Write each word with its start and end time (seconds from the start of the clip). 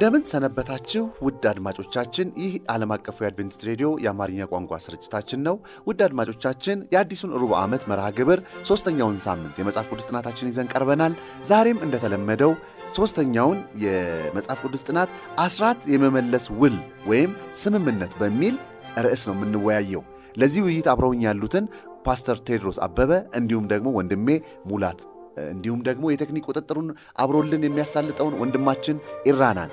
እንደምን 0.00 0.22
ሰነበታችሁ 0.30 1.02
ውድ 1.24 1.42
አድማጮቻችን። 1.50 2.28
ይህ 2.42 2.52
ዓለም 2.74 2.92
አቀፉ 2.94 3.16
የአድቬንቲስት 3.20 3.64
ሬዲዮ 3.68 3.88
የአማርኛ 4.04 4.46
ቋንቋ 4.52 4.78
ስርጭታችን 4.84 5.40
ነው። 5.46 5.56
ውድ 5.88 6.00
አድማጮቻችን 6.06 6.78
የአዲሱን 6.94 7.34
ሩብ 7.40 7.52
ዓመት 7.58 7.82
መርሃ 7.90 8.06
ግብር 8.18 8.40
ሦስተኛውን 8.70 9.18
ሳምንት 9.24 9.58
የመጽሐፍ 9.60 9.90
ቅዱስ 9.90 10.08
ጥናታችን 10.10 10.50
ይዘን 10.50 10.70
ቀርበናል። 10.72 11.14
ዛሬም 11.50 11.82
እንደተለመደው 11.86 12.54
ሦስተኛውን 12.96 13.60
የመጽሐፍ 13.84 14.62
ቅዱስ 14.64 14.86
ጥናት 14.88 15.12
አስራት 15.46 15.82
የመመለስ 15.94 16.46
ውል 16.60 16.78
ወይም 17.06 17.34
ስምምነት 17.62 18.14
በሚል 18.22 18.56
ርዕስ 19.04 19.24
ነው 19.28 19.36
የምንወያየው። 19.38 20.04
ለዚህ 20.36 20.62
ውይይት 20.66 20.90
አብረውኝ 20.90 21.22
ያሉትን 21.28 21.66
ፓስተር 22.06 22.38
ቴድሮስ 22.48 22.80
አበበ 22.82 23.12
እንዲሁም 23.38 23.68
ደግሞ 23.70 23.90
ወንድሜ 23.98 24.28
ሙላት 24.66 25.00
እንዲሁም 25.50 25.80
ደግሞ 25.88 26.04
የቴክኒክ 26.10 26.44
ቁጥጥሩን 26.50 26.88
አብሮልን 27.18 27.62
የሚያሳልጠውን 27.66 28.34
ወንድማችን 28.40 28.96
ኢራናን 29.30 29.70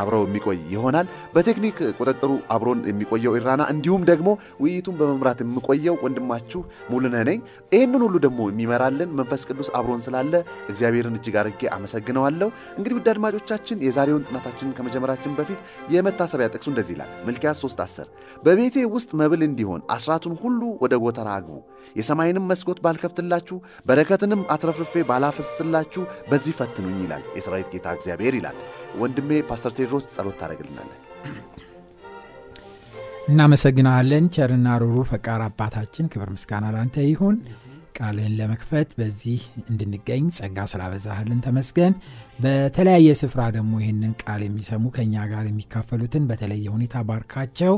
አብረው 0.00 0.22
የሚቆይ 0.26 0.58
ይሆናል። 0.72 1.06
በቴክኒክ 1.34 1.78
ቁጥጥሩ 1.98 2.30
አብሮን 2.54 2.80
የሚቆየው 2.88 3.36
ኢራና፣ 3.38 3.62
እንዲሁም 3.72 4.02
ደግሞ 4.10 4.28
ውይይቱን 4.62 4.96
በመምራት 5.00 5.40
የምቆየው 5.44 5.96
ወንድማችሁ 6.04 6.60
ሙሉነ 6.92 7.16
ነኝ። 7.28 7.38
ይህንን 7.72 8.02
ሁሉ 8.06 8.16
ደግሞ 8.26 8.40
የሚመራልን 8.52 9.12
መንፈስ 9.18 9.44
ቅዱስ 9.48 9.70
አብሮን 9.78 10.02
ስላለ 10.06 10.34
እግዚአብሔርን 10.72 11.18
እጅግ 11.18 11.36
አድርጌ 11.42 11.62
አመሰግነዋለሁ። 11.76 12.48
እንግዲህ 12.76 12.96
ውድ 12.98 13.08
አድማጮቻችን 13.12 13.82
የዛሬውን 13.86 14.26
ጥናታችንን 14.28 14.76
ከመጀመራችን 14.76 15.36
በፊት 15.38 15.60
የመታሰቢያ 15.94 16.48
ጥቅሱ 16.54 16.68
እንደዚህ 16.72 16.94
ይላል። 16.96 17.10
ሚልክያስ 17.26 17.60
3 17.64 17.84
10 17.84 18.08
በቤቴ 18.44 18.76
ውስጥ 18.94 19.10
መብል 19.20 19.42
እንዲሆን 19.46 19.80
አስራቱን 19.94 20.34
ሁሉ 20.42 20.60
ወደ 20.82 20.94
ጎተራ 21.02 21.28
አግቡ፣ 21.38 21.56
የሰማይንም 21.96 22.48
መስኮት 22.50 22.78
ባልከፍትላችሁ 22.84 23.56
በረከትንም 23.86 24.42
አትረፍርፌ 24.54 25.04
ባላፈስላችሁ 25.08 26.02
በዚህ 26.30 26.56
ፈትኑኝ 26.58 26.98
ይላል 27.04 27.24
የሰራዊት 27.36 27.70
ጌታ 27.74 27.88
እግዚአብሔር 27.98 28.36
ይላል። 28.38 28.58
ወንድሜ 29.00 29.40
ፓስተር 29.50 29.74
ቴድሮስ 29.78 30.06
ጸሎት 30.14 30.38
ታደርግልናለን። 30.42 31.00
እናመሰግናለን። 33.28 34.24
ቸርና 34.34 34.68
ሩሩ 34.80 34.96
ፈቃር 35.10 35.40
አባታችን 35.44 36.08
ክብር 36.12 36.30
ምስጋና 36.34 36.66
ላንተ 36.74 36.96
ይሁን። 37.06 37.36
ቃልህን 37.96 38.34
ለመክፈት 38.38 38.90
በዚህ 38.98 39.40
እንድንገኝ 39.64 40.24
ጸጋ 40.36 40.66
ስላበዛህልን 40.70 41.40
ተመስገን። 41.44 41.94
በተለያየ 42.38 43.08
ስፍራ 43.20 43.40
ደግሞ 43.56 43.72
ይህንን 43.82 44.12
ቃል 44.22 44.40
የሚሰሙ 44.44 44.84
ከእኛ 44.94 45.24
ጋር 45.32 45.44
የሚካፈሉትን 45.48 46.24
በተለየ 46.30 46.66
ሁኔታ 46.74 47.02
ባርካቸው። 47.08 47.74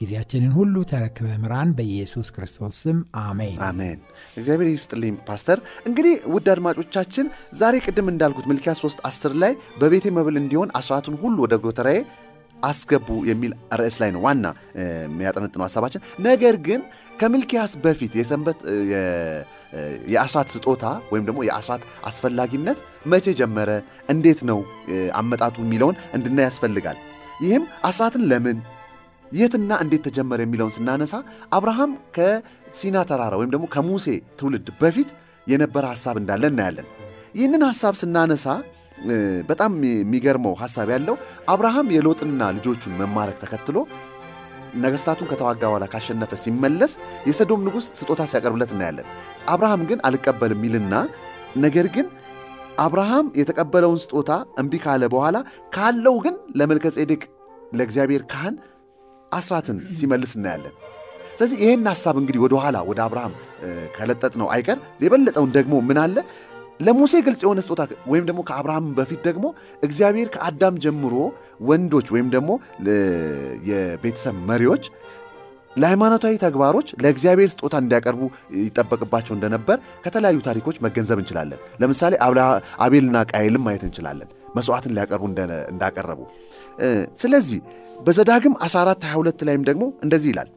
ጊዜያችንን 0.00 0.52
ሁሉ 0.56 0.74
ተረክበ 0.90 1.28
ምራን፣ 1.42 1.70
በኢየሱስ 1.78 2.28
ክርስቶስ 2.34 2.76
ስም 2.82 2.98
አሜን 3.22 3.56
አሜን። 3.68 3.98
እግዚአብሔር 4.36 4.70
ይስጥልኝ 4.70 5.16
ፓስተር። 5.28 5.60
እንግዲህ 5.88 6.14
ውድ 6.34 6.48
አድማጮቻችን 6.52 7.28
ዛሬ 7.60 7.74
ቅድም 7.86 8.10
እንዳልኩት 8.12 8.48
ሚልክያስ 8.50 8.80
3 8.84 9.04
10 9.08 9.36
ላይ 9.42 9.52
በቤቴ 9.80 10.06
መብል 10.18 10.38
እንዲሆን 10.42 10.72
አስራቱን 10.80 11.18
ሁሉ 11.22 11.36
ወደ 11.46 11.56
ጎተራዬ 11.64 12.00
አስገቡ 12.62 13.08
የሚል 13.28 13.52
ርዕስ 13.80 13.96
ላይ 14.02 14.10
ነው 14.10 14.22
ዋና 14.24 14.46
የሚያጠነጥነው 15.04 15.66
ሀሳባችን። 15.66 16.04
ነገር 16.20 16.56
ግን 16.66 16.80
ከሚልክያስ 17.20 17.72
በፊት 17.84 18.12
የሰንበት 18.18 18.58
የአስራት 20.12 20.48
ስጦታ 20.54 20.84
ወይም 21.12 21.24
ደግሞ 21.28 21.40
የአስራት 21.44 21.82
አስፈላጊነት 22.04 22.78
መቼ 23.06 23.34
ጀመረ፣ 23.40 23.70
እንዴት 24.08 24.40
ነው 24.50 24.58
አመጣጡ 25.18 25.56
የሚለውን 25.64 25.96
እንድናይ 26.14 26.46
ያስፈልጋል። 26.48 26.98
ይህም 27.40 27.64
አስራትን 27.84 28.22
ለምን 28.30 28.58
የትና 29.32 29.70
እንዴት 29.84 30.02
ተጀመረ 30.06 30.40
የሚለውን 30.44 30.72
ስናነሳ 30.76 31.14
አብርሃም 31.52 31.92
ከሲና 32.16 32.98
ተራራ 33.10 33.34
ወይም 33.36 33.50
ደግሞ 33.54 33.66
ከሙሴ 33.74 34.06
ትውልድ 34.38 34.68
በፊት 34.80 35.10
የነበረ 35.46 35.84
ሐሳብ 35.92 36.16
እንዳለ 36.20 36.44
እናያለን። 36.52 36.86
ይህንን 37.34 37.62
ሐሳብ 37.68 37.94
ስናነሳ 38.00 38.46
በጣም 39.48 39.72
የሚገርመው 39.90 40.54
ሐሳብ 40.60 40.88
ያለው 40.94 41.16
አብርሃም 41.48 41.88
የሎጥንና 41.96 42.50
ልጆቹን 42.56 42.96
መማረክ 43.00 43.36
ተከትሎ 43.42 43.76
ነገሥታቱን 44.76 45.28
ከተዋጋ 45.30 45.62
በኋላ 45.64 45.84
ካሸነፈ 45.92 46.32
ሲመለስ 46.42 46.92
የሰዶም 47.28 47.62
ንጉሥ 47.66 47.86
ስጦታ 48.00 48.22
ሲያቀርብለት 48.30 48.72
እናያለን። 48.74 49.06
አብርሃም 49.52 49.82
ግን 49.90 50.00
አልቀበልም 50.08 50.64
ይልና 50.66 50.94
ነገር 51.58 51.86
ግን 51.94 52.06
አብርሃም 52.78 53.26
የተቀበለውን 53.40 54.00
ስጦታ 54.02 54.32
እምቢ 54.60 54.74
ካለ 54.84 55.04
በኋላ 55.14 55.36
ካለው 55.72 56.16
ግን 56.26 56.34
ለመልከ 56.58 56.86
ጼዴቅ 56.96 57.22
ለእግዚአብሔር 57.74 58.22
ካህን 58.32 58.56
አስራትን 59.32 59.78
ሲመልስ 59.98 60.32
እናያለን። 60.38 60.74
ስለዚህ 61.32 61.58
ይህን 61.64 61.82
ሐሳብ 61.90 62.16
እንግዲህ 62.20 62.40
ወደኋላ 62.44 62.76
ወደ 62.88 63.00
አብርሃም 63.04 63.34
ከለጠጥ 63.96 64.32
ነው 64.40 64.48
አይቀር 64.54 64.78
የበለጠውን 65.04 65.50
ደግሞ 65.56 65.74
ምን 65.88 65.98
አለ 66.04 66.16
ለሙሴ 66.80 67.14
ግልጽ 67.26 67.40
የሆነ 67.44 67.60
ስጦታ 67.64 67.82
ወይም 68.10 68.24
ደግሞ 68.28 68.40
ከአብርሃም 68.48 68.86
በፊት 68.98 69.20
ደግሞ 69.28 69.46
እግዚአብሔር 69.82 70.28
ከአዳም 70.34 70.74
ጀምሮ 70.84 71.14
ወንዶች 71.68 72.08
ወይም 72.14 72.28
ደግሞ 72.34 72.50
የቤተሰብ 73.70 74.36
መሪዎች 74.50 74.84
ለሃይማኖታዊ 75.78 76.34
ተግባሮች 76.44 76.88
ለእግዚአብሔር 77.02 77.50
ስጦታ 77.54 77.74
እንዲያቀርቡ 77.82 78.22
ይጠበቅባቸው 78.60 79.34
እንደነበር 79.34 79.78
ከተለያዩ 80.04 80.38
ታሪኮች 80.46 80.76
መገንዘብ 80.86 81.18
እንችላለን። 81.22 81.60
ለምሳሌ 81.82 82.14
አቤልና 82.80 83.18
ቃየልም 83.32 83.64
ማየት 83.66 83.84
እንችላለን፣ 83.88 84.28
መስዋዕትን 84.56 84.94
ሊያቀርቡ 84.96 85.24
እንዳቀረቡ። 85.72 86.20
ስለዚህ 87.22 87.60
በዘዳግም 87.98 88.54
14 88.64 89.04
22 89.08 89.44
ላይም 89.48 89.62
ደግሞ 89.68 89.84
እንደዚህ 90.02 90.30
ይላል 90.32 90.48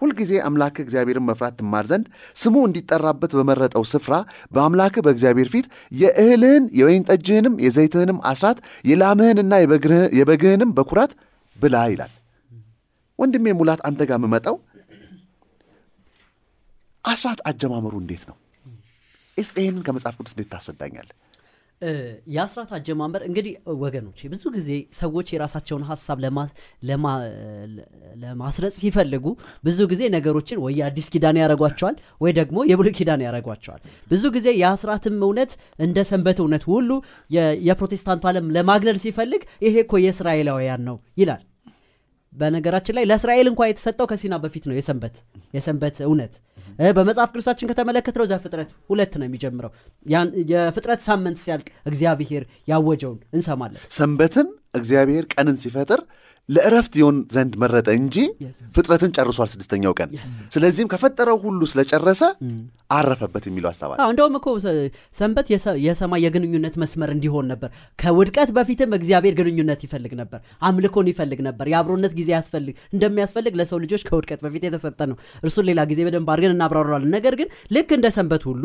ሁልጊዜ 0.00 0.32
አምላክ 0.46 0.76
እግዚአብሔርን 0.82 1.26
መፍራት 1.28 1.54
ትማር 1.58 1.86
ዘንድ 1.90 2.06
ስሙ 2.36 2.56
እንዲጠራበት 2.68 3.32
በመረጠው 3.38 3.84
ስፍራ 3.92 4.14
በአምላክህ 4.52 5.04
በእግዚአብሔር 5.06 5.48
ፊት 5.54 5.66
የእህልህን 5.92 6.64
የወይን 6.78 7.06
ጠጅህንም 7.10 7.56
የዘይትህንም 7.64 8.18
አስራት 8.32 8.58
የላምህንና 8.90 9.52
የበግህንም 10.18 10.72
በኩራት 10.78 11.14
ብላ 11.58 11.76
ይላል። 11.92 12.12
ወንድሜ 13.18 13.54
ሙላት 13.60 13.80
አንተ 13.88 14.00
ጋር 14.08 14.18
የምመጣው 14.20 14.56
አስራት 17.04 17.40
አጀማመሩ 17.50 17.94
እንዴት 18.00 18.22
ነው? 18.30 18.36
ስ 19.36 19.50
ይህንን 19.58 19.82
ከመጽሐፍ 19.86 20.14
ቅዱስ 20.18 20.32
እንዴት 20.34 20.48
ታስረዳኛል? 20.52 21.08
የአስራት 22.34 22.70
አጀማመር 22.76 23.22
እንግዲህ 23.26 23.52
ወገኖች 23.82 24.20
ብዙ 24.32 24.42
ጊዜ 24.54 24.70
ሰዎች 24.98 25.28
የራሳቸውን 25.34 25.84
ሀሳብ 25.90 26.18
ለማስረጽ 28.22 28.74
ሲፈልጉ 28.82 29.24
ብዙ 29.64 29.78
ጊዜ 29.92 30.02
ነገሮችን 30.14 30.62
ወይ 30.64 30.74
የአዲስ 30.80 31.08
ኪዳን 31.14 31.38
ያደረጓቸዋል 31.40 31.96
ወይ 32.20 32.32
ደግሞ 32.38 32.64
የብሉይ 32.70 32.94
ኪዳን 32.98 33.22
ያደረጓቸዋል። 33.26 33.80
ብዙ 34.10 34.24
ጊዜ 34.36 34.48
የአስራትም 34.62 35.16
እውነት 35.26 35.52
እንደ 35.78 35.98
ሰንበት 36.10 36.40
እውነት 36.44 36.66
ሁሉ 36.72 36.90
የፕሮቴስታንቱ 37.68 38.24
ዓለም 38.32 38.48
ለማግለል 38.56 38.98
ሲፈልግ 39.04 39.44
ይሄ 39.66 39.76
እኮ 39.86 39.94
የእስራኤላውያን 40.04 40.84
ነው 40.88 40.98
ይላል። 41.18 41.44
በነገራችን 42.32 42.96
ላይ 42.96 43.04
ለእስራኤል 43.10 43.46
እንኳ 43.50 43.62
የተሰጠው 43.68 44.06
ከሲና 44.10 44.34
በፊት 44.42 44.64
ነው 44.68 44.74
የሰንበት 44.78 45.14
የሰንበት 45.56 45.96
እውነት 46.06 46.34
በመጽሐፍ 46.96 47.30
ቅዱሳችን 47.32 47.68
ከተመለከትነው 47.70 48.26
ዘፍጥረት 48.26 48.70
ሁለት 48.90 49.12
ነው 49.20 49.26
የሚጀምረው። 49.26 49.72
የፍጥረት 50.52 51.02
ሳምንት 51.06 51.38
ሲያልቅ 51.44 51.68
እግዚአብሔር 51.86 52.44
ያወጀውን 52.68 53.18
እንሰማለን። 53.32 53.82
ሰንበትን 53.96 54.48
እግዚአብሔር 54.74 55.24
ቀንን 55.34 55.56
ሲፈጥር 55.60 56.00
ለእረፍት 56.48 56.94
ይሆን 56.98 57.16
ዘንድ 57.34 57.54
መረጠ 57.62 57.88
እንጂ 57.98 58.16
ፍጥረትን 58.74 59.10
ጨርሷል 59.16 59.48
ስድስተኛው 59.52 59.92
ቀን። 59.98 60.10
ስለዚህም 60.54 60.88
ከፈጠረው 60.92 61.38
ሁሉ 61.42 61.60
ስለጨረሰ 61.72 62.22
አረፈበት 62.90 63.44
የሚለው 63.48 63.70
ሀሳብ 63.70 63.90
አለ። 63.92 63.98
እንደውም 64.10 64.36
እኮ 64.38 64.46
ሰንበት 65.18 65.46
የሰማይ 65.86 66.22
የግንኙነት 66.24 66.76
መስመር 66.82 67.10
እንዲሆን 67.14 67.46
ነበር። 67.52 67.70
ከውድቀት 67.98 68.50
በፊትም 68.58 68.96
እግዚአብሔር 68.98 69.34
ግንኙነት 69.40 69.82
ይፈልግ 69.86 70.14
ነበር፣ 70.20 70.40
አምልኮን 70.68 71.10
ይፈልግ 71.12 71.42
ነበር። 71.48 71.68
የአብሮነት 71.72 72.14
ጊዜ 72.18 72.30
ያስፈልግ 72.36 72.74
እንደሚያስፈልግ 72.94 73.54
ለሰው 73.60 73.80
ልጆች 73.84 74.04
ከውድቀት 74.08 74.40
በፊት 74.46 74.64
የተሰጠ 74.68 75.00
ነው። 75.12 75.18
እርሱን 75.44 75.68
ሌላ 75.70 75.80
ጊዜ 75.90 76.00
በደንብ 76.08 76.30
አድርገን 76.34 76.56
እናብራራለን። 76.56 77.12
ነገር 77.16 77.36
ግን 77.40 77.48
ልክ 77.72 77.92
እንደ 77.96 78.08
ሰንበት 78.16 78.44
ሁሉ 78.50 78.64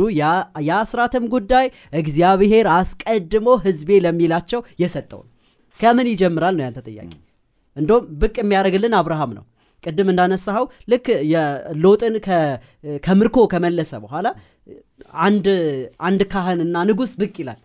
የአስራትም 0.67 1.27
ጉዳይ 1.35 1.67
እግዚአብሔር 2.01 2.67
አስቀድሞ 2.77 3.49
ሕዝቤ 3.65 3.99
ለሚላቸው 4.05 4.61
የሰጠው 4.83 5.21
ነው። 5.23 5.29
ከምን 5.79 6.07
ይጀምራል 6.09 6.55
ነው 6.57 6.65
ያንተ 6.65 6.81
ጥያቄ? 6.87 7.11
እንደውም 7.77 8.05
ብቅ 8.21 8.35
የሚያደርግልን 8.41 8.95
አብርሃም 8.99 9.33
ነው። 9.37 9.45
ቅድም 9.83 10.09
እንዳነሳኸው 10.11 10.65
ልክ 10.91 11.05
ሎጥን 11.83 12.15
ከምርኮ 13.03 13.37
ከመለሰ 13.53 13.93
በኋላ 14.03 14.27
አንድ 16.07 16.21
ካህንና 16.33 16.75
ንጉሥ 16.89 17.13
ብቅ 17.21 17.35
ይላል። 17.41 17.59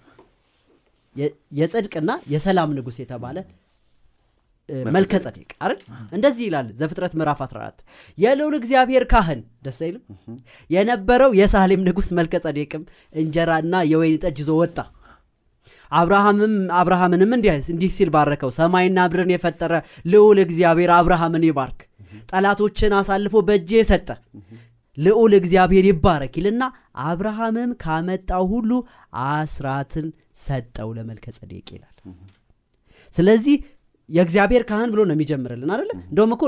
የጽድቅና 1.59 2.11
የሰላም 2.33 2.75
ንጉሥ 2.77 2.97
የተባለ 3.03 3.39
መልከ 4.91 5.13
ጸዴቅ 5.25 5.51
አይደል 5.61 5.79
እንደዚህ 6.17 6.45
ይላል 6.49 6.67
ዘፍጥረት 6.81 7.13
ምዕራፍ 7.19 7.39
14 7.45 7.79
የልዑል 8.19 8.55
እግዚአብሔር 8.59 9.05
ካህን 9.13 9.41
ደስ 9.67 9.79
አይልም 9.87 10.03
የነበረው 10.71 11.31
የሳሌም 11.39 11.85
ንጉሥ 11.87 12.09
መልከ 12.19 12.41
ጸዴቅም 12.45 12.83
እንጀራና 13.15 13.81
የወይን 13.93 14.19
ጠጅ 14.25 14.39
ይዞ 14.43 14.53
ወጣ 14.61 14.77
አብርሃምም 15.93 16.55
አብርሃምንም 16.79 17.31
እንዲህ 17.37 17.91
ሲል 17.97 18.11
ባረከው 18.15 18.51
ሰማይና 18.59 18.99
ምድርን 19.07 19.33
የፈጠረ 19.35 19.73
ልዑል 20.13 20.41
እግዚአብሔር 20.45 20.93
አብርሃምን 20.97 21.47
ይባርክ 21.49 21.81
ጠላቶችን 22.31 22.95
አሳልፎ 22.99 23.37
በእጄ 23.47 23.71
የሰጠ 23.79 24.09
ልዑል 24.97 25.33
እግዚአብሔር 25.39 25.85
ይባረክ 25.89 26.35
ይልና 26.39 26.63
አብርሃምም 27.05 27.73
ካመጣው 27.83 28.45
ሁሉ 28.53 28.71
አስራትን 29.29 30.07
ሰጠው 30.45 30.89
ለመልከ 30.97 31.27
ጸዴቅ 31.37 31.67
ይላል። 31.75 31.97
ስለዚህ 33.15 33.57
የእግዚአብሔር 34.09 34.63
ካህን 34.69 34.91
ብሎ 34.93 35.01
ነው 35.09 35.15
የሚጀምርልን 35.17 35.71
አይደለ? 35.75 35.91
እንደውም 36.11 36.31
እኮ 36.35 36.43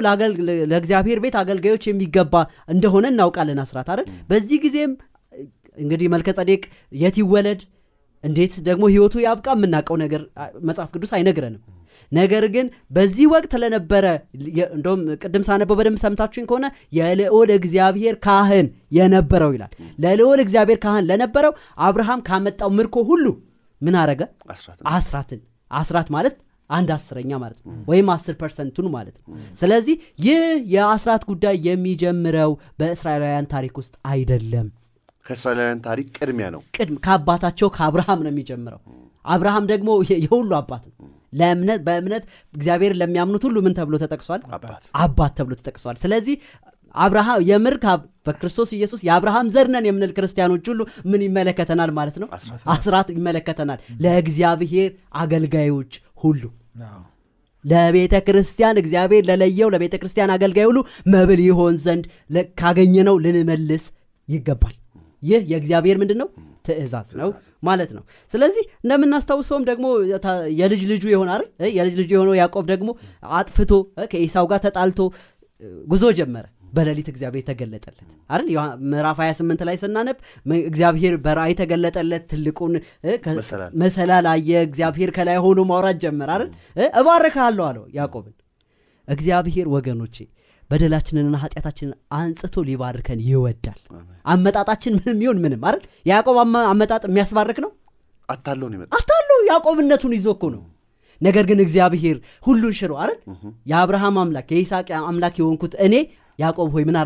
ለእግዚአብሔር 0.71 1.19
ቤት 1.25 1.35
አገልጋዮች 1.41 1.85
የሚገባ 1.89 2.35
እንደሆነ 2.75 3.07
እናውቃለን 3.13 3.59
አስራት 3.65 3.89
አይደል? 3.93 4.07
በዚህ 4.31 4.59
ጊዜም 4.65 4.93
እንግዲህ 5.79 6.09
መልከ 6.15 6.29
ጸዴቅ 6.39 6.63
የት 6.93 7.17
ይወለድ 7.21 7.61
እንዴት 8.25 8.55
ደግሞ 8.67 8.85
ህይወቱ 8.93 9.15
ያብቃ 9.25 9.47
የምናውቀው 9.57 9.97
ነገር 10.03 10.23
መጽሐፍ 10.69 10.89
ቅዱስ 10.95 11.13
አይነግረንም። 11.17 11.63
ነገር 12.13 12.45
ግን 12.55 12.67
በዚህ 12.91 13.27
ወቅት 13.33 13.53
ለነበረ 13.63 14.07
እንደውም 14.71 15.03
ቅድም 15.23 15.45
ሳነበው 15.49 15.77
በደንብ 15.79 15.99
ሰምታችሁኝ 16.03 16.47
ከሆነ 16.49 16.67
የልዑል 16.93 17.51
እግዚአብሔር 17.57 18.15
ካህን 18.25 18.67
የነበረው 18.93 19.53
ይላል። 19.57 19.73
ለልዑል 20.05 20.41
እግዚአብሔር 20.45 20.79
ካህን 20.85 21.09
ለነበረው 21.11 21.53
አብርሃም 21.81 22.23
ካመጣው 22.29 22.71
ምርኮ 22.79 22.97
ሁሉ 23.11 23.27
ምን 23.81 23.95
አረገ? 24.01 24.23
አስራትን። 24.93 25.41
አስራት 25.71 26.09
ማለት 26.15 26.37
አንድ 26.71 26.89
አስረኛ 26.95 27.31
ማለት 27.43 27.59
ነው 27.61 27.73
ወይም 27.89 28.09
አስር 28.15 28.35
percent 28.41 28.70
ኡን 28.70 28.87
ማለት 28.95 29.17
ነው። 29.21 29.25
ስለዚህ 29.61 29.95
ይህ 30.25 30.43
የአስራት 30.75 31.23
ጉዳይ 31.31 31.57
የሚጀምረው 31.67 32.51
በእስራኤላውያን 32.81 33.51
ታሪክ 33.55 33.75
ውስጥ 33.81 33.95
አይደለም 34.11 34.67
ከእስራኤላውያን 35.27 35.81
ታሪክ 35.87 36.09
ቅድሚያ 36.19 36.47
ነው። 36.55 36.61
ቅድም 36.77 36.97
ከአባታቸው 37.05 37.69
ከአብርሃም 37.77 38.21
ነው 38.25 38.31
የሚጀምረው። 38.33 38.81
አብርሃም 39.25 39.65
ደግሞ 39.73 39.89
የሁሉ 40.17 40.51
አባት 40.61 40.85
ነው። 40.91 40.95
ለእምነት 41.33 41.81
በእምነት 41.87 42.25
እግዚአብሔር 42.55 42.93
ለሚያምኑት 43.01 43.43
ሁሉ 43.49 43.57
ምን 43.63 43.75
ተብሎ 43.79 43.95
ተጠቅሷል? 44.03 44.41
አባት። 44.99 45.33
ተብሎ 45.37 45.53
ተጠቅሷል። 45.61 45.97
ስለዚህ 46.03 46.37
አብርሃም 46.95 47.43
የምር 47.49 47.75
በክርስቶስ 48.27 48.71
ኢየሱስ 48.77 49.01
የአብርሃም 49.07 49.51
ዘርነን 49.55 49.87
የምንል 49.89 50.13
ክርስቲያኖች 50.17 50.65
ሁሉ 50.71 50.81
ምን 51.05 51.21
ይመለከተናል 51.27 51.91
ማለት 51.99 52.17
ነው? 52.23 52.29
አስራት 52.75 53.09
ይመለከተናል። 53.15 53.79
ለእግዚአብሔር 54.05 54.91
አገልጋዮች 55.21 55.93
ሁሉ። 56.25 56.43
ለቤተ 57.65 58.15
ክርስቲያን 58.27 58.81
እግዚአብሔር 58.83 59.25
ለለየው 59.31 59.69
ለቤተ 59.73 59.95
ክርስቲያን 60.01 60.33
አገልጋይ 60.35 60.67
ሁሉ 60.69 60.79
መብል 61.07 61.41
ይሆን 61.49 61.75
ዘንድ 61.79 62.05
ካገኘነው 62.61 63.17
ልንመልስ 63.25 63.85
ይገባል 64.29 64.77
ይህ 65.23 65.41
የእግዚአብሔር 65.51 65.97
ምንድን 66.01 66.19
ነው 66.23 66.29
ትእዛዝ 66.67 67.09
ነው። 67.21 67.31
ማለት 67.63 67.91
ነው። 67.97 68.03
ስለዚህ 68.31 68.65
እንደምናስታውሰውም 68.85 69.65
ደግሞ 69.71 69.87
የልጅ 70.61 70.83
ልጁ 70.91 71.05
የሆነ 71.13 71.31
አይደል? 71.35 71.47
የልጅ 71.77 71.95
ልጁ 72.01 72.11
የሆነው 72.17 72.35
ያዕቆብ 72.41 72.65
ደግሞ 72.73 72.91
አጥፍቶ 73.35 73.73
ከኢሳው 74.13 74.49
ጋር 74.51 74.61
ተጣልቶ 74.67 75.01
ጉዞ 75.87 76.05
ጀመረ። 76.19 76.47
በሌሊት 76.73 77.09
እግዚአብሔር 77.13 77.45
ተገለጠለት። 77.47 78.03
አይደል? 78.31 78.49
ምዕራፍ 78.91 79.19
28 79.23 79.65
ላይ 79.69 79.77
ስናነብ 79.81 80.19
እግዚአብሔር 80.65 81.15
በራእይ 81.25 81.55
ተገለጠለት። 81.61 82.25
ትልቁን 82.33 82.75
መሰላል 83.83 84.27
አየ። 84.33 84.51
እግዚአብሔር 84.69 85.11
ከላይ 85.17 85.39
ሆኖ 85.45 85.61
ማውራት 85.71 85.99
ጀመር 86.05 86.31
አይደል? 86.35 86.51
እባርካለሁ 87.01 87.65
አለው 87.69 87.85
ያዕቆብን። 87.97 88.37
እግዚአብሔር 89.09 89.67
ወገኖቼ 89.75 90.17
በደላችንንና 90.71 91.37
ኃጢአታችንን 91.43 91.95
አንጽቶ 92.19 92.63
ሊባርከን 92.67 93.21
ይወዳል። 93.27 93.81
አመጣጣችን 94.27 94.97
ምንም 94.99 95.21
ይሁን 95.25 95.39
ምንም 95.45 95.63
አይደል? 95.69 95.81
የያዕቆብ 96.09 96.37
አመጣጥ 96.67 97.03
የሚያስባርክ 97.09 97.59
ነው? 97.65 97.71
አታለው 98.29 98.69
ነው 98.73 98.81
አታለው 98.99 99.39
ያዕቆብነቱን 99.51 100.13
ይዞ 100.17 100.29
እኮ 100.37 100.45
ነው። 100.55 100.63
ነገር 101.21 101.45
ግን 101.49 101.59
እግዚአብሔር 101.65 102.17
ሁሉን 102.47 102.75
ሽሮ 102.79 102.93
አይደል? 103.03 103.19
የአብርሃም 103.71 104.19
አምላክ 104.23 104.49
የይስሐቅ 104.55 104.89
አምላክ 105.03 105.35
የሆንኩት 105.41 105.75
እኔ 105.87 105.95
ያዕቆብ 106.39 106.69
ሆይ 106.75 106.85
ምን 106.89 106.97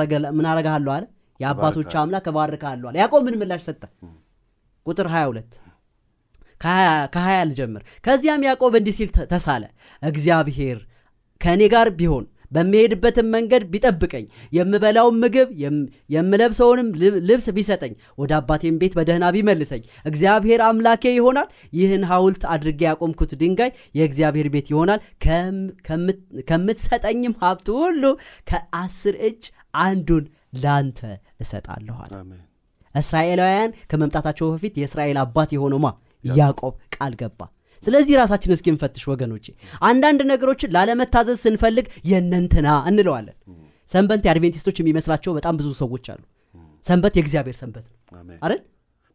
አረጋለሁ 0.46 0.92
አለ 0.96 1.04
የአባቶች 1.40 1.92
አምላክ 2.02 2.26
እባርካለሁ 2.32 2.86
አለ። 2.90 2.96
ያዕቆብ 3.02 3.22
ምን 3.26 3.36
ምላሽ 3.40 3.62
ሰጠ? 3.68 3.82
ቁጥር 4.86 5.06
22 5.12 5.56
ከሀያ 7.14 7.38
ልጀምር። 7.48 7.82
ከዚያም 8.04 8.44
ያዕቆብ 8.46 8.74
እንዲህ 8.78 8.94
ሲል 8.98 9.10
ተሳለ። 9.32 9.64
እግዚአብሔር 10.02 10.78
ከእኔ 11.40 11.62
ጋር 11.74 11.88
ቢሆን 11.98 12.24
በሚሄድበትም 12.54 13.28
መንገድ 13.34 13.64
ቢጠብቀኝ 13.72 14.24
የምበላውን 14.52 15.16
ምግብ 15.22 15.48
የምለብሰውንም 16.14 16.88
ልብስ 17.28 17.46
ቢሰጠኝ 17.56 17.92
ወደ 18.18 18.32
አባቴም 18.38 18.78
ቤት 18.80 18.94
በደህና 18.98 19.32
ቢመልሰኝ 19.36 19.82
እግዚአብሔር 20.04 20.62
አምላኬ 20.68 21.04
ይሆናል። 21.16 21.48
ይህን 21.78 22.04
ሐውልት 22.10 22.44
አድርጌ 22.54 22.80
ያቆምኩት 22.88 23.32
ድንጋይ 23.40 23.70
የእግዚአብሔር 23.98 24.48
ቤት 24.54 24.68
ይሆናል። 24.72 25.00
ከምትሰጠኝም 26.48 27.36
ሀብት 27.42 27.68
ሁሉ 27.76 28.02
ከአስር 28.50 29.16
እጅ 29.28 29.42
አንዱን 29.82 30.24
ላንተ 30.64 31.00
እሰጣለኋል 31.42 32.12
እስራኤላውያን 32.94 33.70
ከመምጣታቸው 33.90 34.46
በፊት 34.52 34.74
የእስራኤል 34.80 35.18
አባት 35.22 35.50
የሆነው 35.54 35.80
ማ? 35.80 35.88
ያዕቆብ 36.24 36.74
ቃል 36.94 37.14
ገባ 37.20 37.40
ስለዚህ 37.84 38.14
ራሳችን 38.20 38.54
እስኪ 38.54 38.66
እንፈትሽ 38.72 39.04
ወገኖቼ። 39.10 39.46
አንዳንድ 39.82 40.20
ነገሮችን 40.30 40.72
ላለመታዘዝ 40.76 41.38
ስንፈልግ 41.44 41.86
የነንትና 42.10 42.68
እንለዋለን። 42.90 43.36
ሰንበት 43.90 44.22
የአድቬንቲስቶች 44.26 44.76
የሚመስላቸው 44.80 45.32
በጣም 45.38 45.54
ብዙ 45.60 45.68
ሰዎች 45.80 46.06
አሉ። 46.12 46.22
ሰንበት 46.84 47.14
የእግዚአብሔር 47.18 47.56
ሰንበት 47.60 47.84
ነው። 47.86 47.96
አይደል? 48.42 48.60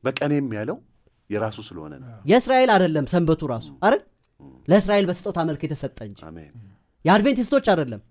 በቀኔም 0.03 0.47
ያለው 0.57 0.77
የራሱ 1.29 1.57
ስለሆነ 1.67 1.93
ነው። 2.01 2.07
የእስራኤል 2.25 2.69
አይደለም 2.75 3.05
ሰንበቱ 3.11 3.41
ራሱ። 3.51 3.69
አይደል? 3.85 4.01
ለእስራኤል 4.67 5.05
በስጦታ 5.09 5.39
መልክ 5.49 5.61
የተሰጠ 5.65 5.97
እንጂ። 6.07 6.19
የአድቬንቲስቶች 7.05 7.65
አይደለም 7.73 8.01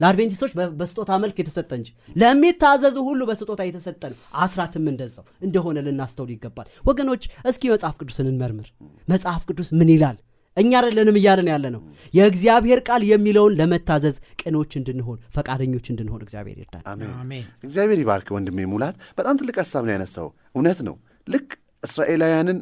ለአድቬንቲስቶች 0.00 0.52
በስጦታ 0.80 1.18
መልክ 1.22 1.36
የተሰጠ 1.40 1.70
እንጂ 1.78 1.88
ለሚታዘዙ 2.16 2.96
ሁሉ 3.08 3.20
በስጦታ 3.30 3.60
የተሰጠ 3.68 4.02
ነው። 4.12 4.18
አስራትም 4.44 4.86
እንደዛው 4.92 5.24
እንደሆነ 5.42 5.78
ልናስተውል 5.86 6.32
ይገባል። 6.34 6.68
ወገኖች 6.84 7.22
እስኪ 7.50 7.62
መጽሐፍ 7.74 7.94
ቅዱስን 8.00 8.28
እንመርምር። 8.30 8.68
መጽሐፍ 9.08 9.44
ቅዱስ 9.50 9.70
ምን 9.78 9.90
ይላል? 9.94 10.18
እኛ 10.56 10.70
አይደለንም 10.78 11.16
እያለን 11.18 11.48
ያለ 11.50 11.66
ነው 11.74 11.82
የእግዚአብሔር 12.14 12.80
ቃል 12.86 13.02
የሚለውን 13.10 13.52
ለመታዘዝ 13.60 14.16
ቅኖች 14.40 14.72
እንድንሆን 14.80 15.18
ፈቃደኞች 15.36 15.86
እንድንሆን 15.92 16.22
እግዚአብሔር 16.26 16.56
ይርዳል 16.62 16.82
እግዚአብሔር 17.64 17.98
ይባርክ 18.02 18.28
ወንድሜ 18.36 18.66
ሙላት። 18.72 18.96
በጣም 19.18 19.38
ትልቅ 19.40 19.56
ሀሳብ 19.62 19.84
ነው 19.86 19.94
ያነሳው። 19.96 20.28
እውነት 20.54 20.80
ነው። 20.88 20.96
ልክ 21.26 21.48
እስራኤላውያንን 21.82 22.58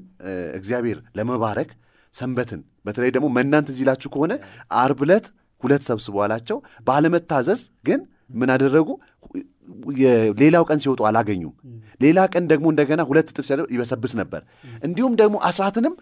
እግዚአብሔር 0.59 0.99
ለመባረክ 1.19 1.71
ሰንበትን 2.15 2.61
በተለይ 2.87 3.11
ደግሞ 3.15 3.27
መናን 3.37 3.65
ትዝ 3.67 3.79
ይላችሁ 3.83 4.09
ከሆነ 4.13 4.33
አርብ 4.79 5.01
ዕለት 5.07 5.27
ሁለት 5.63 5.83
ሰብስቦ 5.89 6.17
አላቸው። 6.25 6.59
ባለመታዘዝ 6.89 7.61
ግን 7.89 8.01
ምን 8.35 8.51
አደረጉ? 8.55 8.89
ሌላው 10.41 10.65
ቀን 10.69 10.79
ሲወጡ 10.83 11.01
አላገኙም። 11.09 11.55
ሌላ 12.01 12.19
ቀን 12.33 12.45
ደግሞ 12.51 12.67
እንደገና 12.73 13.01
ሁለት 13.09 13.29
እጥፍ 13.33 13.47
ይበሰብስ 13.75 14.13
ነበር። 14.21 14.43
እንዲሁም 14.87 15.13
ደግሞ 15.21 15.37
አስራትንም 15.49 15.95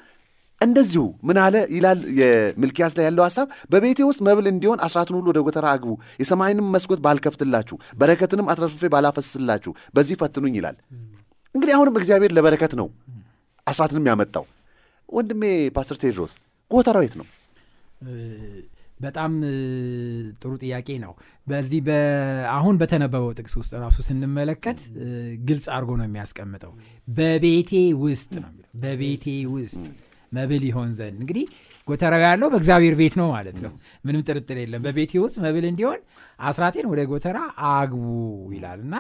እንደዚሁ 0.60 1.02
ምን 1.28 1.38
አለ 1.42 1.56
ይላል 1.75 1.98
የሚልኪያስ 2.18 2.92
ላይ 2.98 3.04
ያለው 3.06 3.22
ሀሳብ 3.26 3.46
በቤቴ 3.72 4.00
ውስጥ 4.08 4.20
መብል 4.28 4.46
እንዲሆን 4.52 4.78
አስራትን 4.86 5.16
ሁሉ 5.18 5.26
ወደ 5.32 5.40
ጎተራ 5.46 5.66
አግቡ 5.75 5.90
የሰማይንም 6.22 6.70
መስኮት 6.75 7.00
ባልከፍትላችሁ 7.04 7.76
በረከትንም 8.00 8.48
አትረፍርፌ 8.52 8.90
ባላፈስላችሁ 8.94 9.72
በዚህ 9.94 10.16
ፈትኑኝ 10.22 10.54
ይላል። 10.60 10.76
እንግዲህ 11.54 11.75
አሁንም 11.76 11.98
እግዚአብሔር 12.00 12.32
ለበረከት 12.36 12.72
ነው 12.80 12.88
አስራትንም 13.66 14.08
ያመጣው። 14.10 14.46
ወንድሜ 15.08 15.42
ፓስተር 15.76 15.98
ቴድሮስ 16.02 16.32
ጎተራው 16.70 17.04
የት 17.06 17.14
ነው 17.20 17.26
በጣም 19.00 19.32
ጥሩ 20.40 20.52
ጥያቄ 20.62 20.88
ነው። 21.02 21.12
በዚህ 21.46 21.80
አሁን 22.54 22.74
በተነበበው 22.80 23.30
ጥቅስ 23.38 23.54
ውስጥ 23.60 23.72
ራሱ 23.82 23.96
ስንመለከት 24.06 24.78
ግልጽ 25.48 25.66
አድርጎ 25.74 25.90
ነው 26.00 26.06
የሚያስቀምጠው። 26.08 26.72
በቤቴ 27.10 27.72
ውስጥ 28.04 28.32
ነው 28.44 28.50
በቤቴ 28.82 29.26
ውስጥ 29.54 29.84
መብል 30.32 30.62
ይሆን 30.68 30.90
ዘንድ። 30.96 31.18
እንግዲህ 31.22 31.44
ጎተራው 31.88 32.22
ያለው 32.24 32.48
በእግዚአብሔር 32.52 32.94
ቤት 33.00 33.14
ነው 33.20 33.28
ማለት 33.34 33.58
ነው። 33.64 33.72
ምንም 34.04 34.22
ጥርጥር 34.26 34.56
የለም። 34.62 34.82
በቤቴ 34.86 35.12
ውስጥ 35.24 35.36
መብል 35.44 35.64
እንዲሆን 35.68 36.00
አስራቴን 36.42 36.86
ወደ 36.90 37.00
ጎተራ 37.10 37.38
አግቡ 37.70 38.02
ይላል 38.54 38.80
እና 38.86 38.94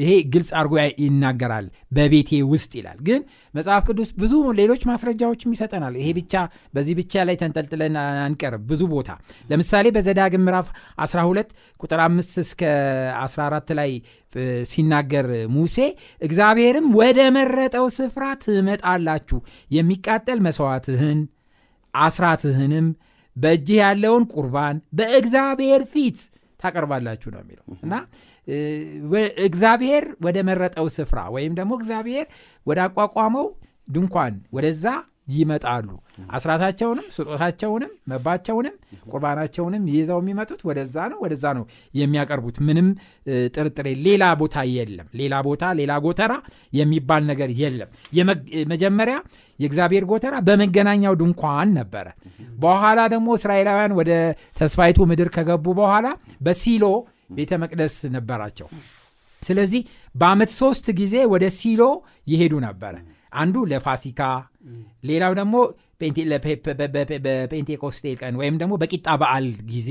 ይሄ 0.00 0.10
ግልጽ 0.32 0.50
አድርጎ 0.58 0.74
ይናገራል 1.02 1.66
በቤቴ 1.92 2.40
ውስጥ 2.50 2.70
ይላል። 2.78 2.98
ግን 3.06 3.20
መጽሐፍ 3.54 3.82
ቅዱስ 3.88 4.10
ብዙ 4.20 4.32
ሌሎች 4.58 4.82
ማስረጃዎችም 4.90 5.54
ይሰጠናል። 5.56 5.94
ይሄ 6.00 6.08
ብቻ 6.18 6.34
በዚህ 6.74 6.94
ብቻ 7.00 7.24
ላይ 7.28 7.36
ተንጠልጥለን 7.40 7.96
አንቀርብ 8.24 8.62
ብዙ 8.70 8.82
ቦታ። 8.92 9.10
ለምሳሌ 9.50 9.86
በዘዳግም 9.96 10.44
ምዕራፍ 10.46 10.68
12 11.00 11.50
ቁጥር 11.80 12.00
5 12.06 12.40
እስከ 12.44 12.62
14 13.20 13.74
ላይ 13.80 13.92
ሲናገር 14.70 15.26
ሙሴ 15.54 15.78
እግዚአብሔርም 16.22 16.88
ወደ 16.98 17.20
መረጠው 17.36 17.86
ስፍራ 17.96 18.24
ትመጣላችሁ 18.42 19.38
የሚቃጠል 19.70 20.40
መስዋዕትህን 20.46 21.20
አስራትህንም 21.94 22.88
በእጅህ 23.36 23.78
ያለውን 23.80 24.24
ቁርባን 24.32 24.76
በእግዚአብሔር 24.98 25.82
ፊት 25.92 26.18
ታቀርባላችሁ 26.60 27.28
ነው 27.34 27.40
የሚለው። 27.42 27.64
እና 27.84 27.94
እግዚአብሔር 29.46 30.04
ወደ 30.24 30.38
መረጠው 30.48 30.88
ስፍራ 30.94 31.20
ወይም 31.34 31.54
ደግሞ 31.58 31.72
እግዚአብሔር 31.80 32.26
ወደ 32.66 32.80
አቋቋመው 32.86 33.46
ድንኳን 33.88 34.34
ወደዛ 34.56 34.84
ይመጣሉ። 35.32 35.88
አስራታቸውንም 36.36 37.04
ስጦታቸውንም 37.16 37.90
መባቸውንም 38.10 38.74
ቁርባናቸውንም 39.10 39.82
ይዘው 39.92 40.18
የሚመጡት 40.22 40.60
ወደዛ 40.68 40.96
ነው 41.12 41.18
ወደዛ 41.24 41.44
ነው 41.58 41.64
የሚያቀርቡት። 41.94 42.56
ምንም 42.68 42.88
የለ- 43.26 43.94
ሌላ 44.06 44.24
ቦታ 44.40 44.64
የለም። 44.70 45.08
ሌላ 45.20 45.34
ቦታ 45.46 45.72
ሌላ 45.80 45.92
ጎተራ 46.06 46.32
የሚባል 46.72 47.22
ነገር 47.30 47.52
የለም። 47.60 47.90
መጀመሪያ 48.72 49.16
የእግዚአብሔር 49.58 50.04
ጎተራ 50.10 50.34
በመገናኛው 50.46 51.14
ድንኳን 51.20 51.70
ነበረ። 51.78 52.06
በኋላ 52.58 53.00
ደግሞ 53.14 53.28
እስራኤላውያን 53.38 53.96
ወደ 54.00 54.12
ተስፋይቱ 54.56 55.00
ምድር 55.10 55.30
ከገቡ 55.34 55.66
በኋላ 55.80 56.06
በሲሎ 56.40 56.84
ቤተ 57.30 57.52
መቅደስ 57.62 57.94
ነበራቸው። 58.14 58.68
ስለዚህ 59.42 59.82
በአመት 60.14 60.50
ሶስት 60.58 60.86
ጊዜ 60.98 61.14
ወደ 61.32 61.44
ሲሎ 61.58 61.82
ይሄዱ 62.26 62.54
ነበረ 62.64 62.94
አንዱ 63.34 63.56
ለፋሲካ 63.70 64.20
ሌላው 65.04 65.32
ደግሞ 65.38 65.56
ፔንቴ- 66.00 66.26
ለፔ- 66.30 66.56
በ- 66.70 66.88
በ- 66.94 67.20
በፔንቴኮስቴ 67.26 68.04
ቀን 68.20 68.34
ወይም 68.40 68.56
ደግሞ 68.60 68.74
በቂጣ 68.82 69.08
በዓል 69.22 69.46
ጊዜ። 69.70 69.90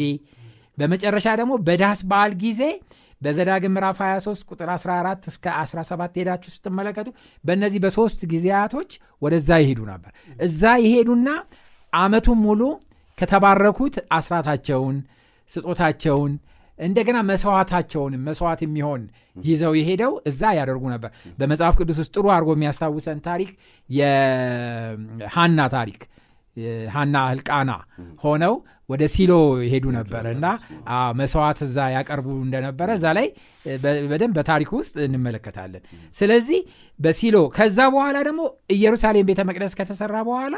በመጨረሻ 0.77 1.27
ደግሞ 1.39 1.53
በዳስ 1.67 2.01
በዓል 2.10 2.34
ጊዜ 2.43 2.62
በዘዳግም 3.22 3.74
ምዕራፍ 3.75 3.98
23 4.01 4.43
ቁጥር 4.50 4.69
14 4.74 5.25
እስከ 5.31 5.46
17 5.62 6.19
ሄዳችሁ 6.19 6.51
ስትመለከቱ 6.53 7.08
በእነዚህ 7.43 7.79
በሶስት 7.86 8.22
ጊዜያቶች 8.34 8.91
ወደዛ 9.22 9.50
ይሄዱ 9.63 9.79
ነበር። 9.89 10.12
እዛ 10.39 10.72
ይሄዱና 10.86 11.27
አመቱን 11.93 12.39
ሙሉ 12.46 12.62
ከተባረኩት 13.17 13.96
አስራታቸውን 14.17 14.98
ስጦታቸውን 15.50 16.34
እንደገና 16.79 17.17
መስዋዕታቸውንም 17.29 18.24
መስዋዕት 18.27 18.62
የሚሆን 18.65 19.01
ይዘው 19.43 19.74
የሄደው 19.79 20.13
እዛ 20.29 20.51
ያደርጉ 20.57 20.83
ነበር። 20.93 21.12
በመጽሐፍ 21.39 21.75
ቅዱስ 21.79 22.00
ውስጥ 22.01 22.12
ጥሩ 22.15 22.25
አድርጎ 22.36 22.50
የሚያስታውሰን 22.55 23.19
ታሪክ 23.27 23.51
የሃና 23.89 25.59
ታሪክ 25.75 26.01
ሃና 26.93 27.15
ህልቃና 27.29 27.71
ሆነው 28.24 28.53
ወደ 28.89 29.03
ሲሎ 29.13 29.33
ይሄዱ 29.65 29.86
ነበረ 29.98 30.25
እና 30.36 30.45
መስዋዕት 31.19 31.59
እዛ 31.65 31.77
ያቀርቡ 31.95 32.27
እንደነበረ 32.45 32.89
እዛ 32.98 33.07
ላይ 33.17 33.27
በደንብ 34.09 34.33
በታሪክ 34.38 34.69
ውስጥ 34.77 34.95
እንመለከታለን። 35.05 35.83
ስለዚህ 36.15 36.62
በሲሎ 37.00 37.38
ከዛ 37.57 37.79
በኋላ 37.93 38.17
ደግሞ 38.27 38.41
ኢየሩሳሌም 38.75 39.27
ቤተ 39.29 39.43
መቅደስ 39.50 39.75
ከተሰራ 39.79 40.15
በኋላ 40.29 40.55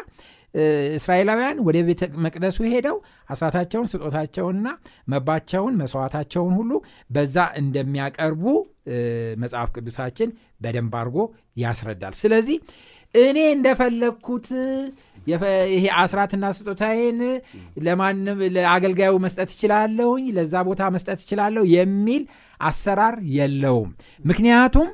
እስራኤላውያን 0.95 1.57
ወደ 1.67 1.77
ቤተ 1.87 2.09
መቅደሱ 2.23 2.57
ሄደው 2.71 2.97
አስራታቸውን 3.29 3.89
ስጦታቸውንና 3.91 4.67
መባቸውን 5.13 5.77
መስዋዕታቸውን 5.81 6.53
ሁሉ 6.59 6.71
በዛ 7.09 7.35
እንደሚያቀርቡ 7.61 8.43
መጽሐፍ 9.41 9.69
ቅዱሳችን 9.75 10.29
በደንብ 10.61 10.93
አድርጎ 10.99 11.17
ያስረዳል። 11.57 12.15
ስለዚህ 12.21 12.57
እኔ 13.15 13.37
እንደፈለግኩት 13.55 14.47
ይሄ 15.71 15.83
አስራትና 16.01 16.45
ስጦታዬን 16.57 17.19
ለማንም 17.85 18.39
ለአገልጋዩ 18.55 19.13
መስጠት 19.25 19.49
እችላለሁኝ 19.55 20.25
ለዛ 20.37 20.63
ቦታ 20.69 20.89
መስጠት 20.95 21.19
እችላለሁ 21.23 21.63
የሚል 21.75 22.23
አሰራር 22.61 23.15
የለውም። 23.35 23.89
ምክንያቱም 24.25 24.89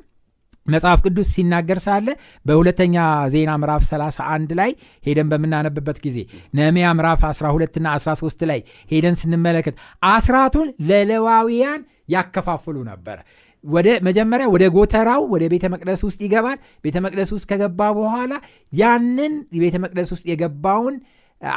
መጽሐፍ 0.67 0.99
ቅዱስ 1.05 1.27
ሲናገር 1.35 1.79
ሳለ 1.83 2.07
በሁለተኛ 2.45 2.95
ዜና 3.33 3.51
ምዕራፍ 3.61 3.83
31 3.87 4.55
ላይ 4.59 4.71
ሄደን 5.03 5.27
በምናነብበት 5.31 5.99
ጊዜ 6.05 6.17
ነህምያ 6.53 6.87
ምዕራፍ 6.97 7.21
12 7.29 7.81
ና 7.83 7.93
13 7.97 8.47
ላይ 8.51 8.61
ሄደን 8.91 9.17
ስንመለከት 9.21 9.75
አስራቱን 10.09 10.69
ለሌዋውያን 10.89 11.81
ያከፋፍሉ 12.09 12.77
ነበረ 12.89 13.17
ወደ 13.63 13.87
መጀመሪያ 14.07 14.45
ወደ 14.53 14.65
ጎተራው 14.75 15.21
ወደ 15.33 15.43
ቤተ 15.53 15.65
መቅደስ 15.73 16.01
ውስጥ 16.07 16.19
ይገባል። 16.25 16.57
ቤተ 16.85 16.97
መቅደስ 17.05 17.29
ውስጥ 17.35 17.45
ከገባ 17.51 17.89
በኋላ 17.97 18.33
ያንን 18.73 19.33
ቤተ 19.63 19.75
መቅደስ 19.83 20.09
ውስጥ 20.15 20.25
የገባውን 20.31 20.95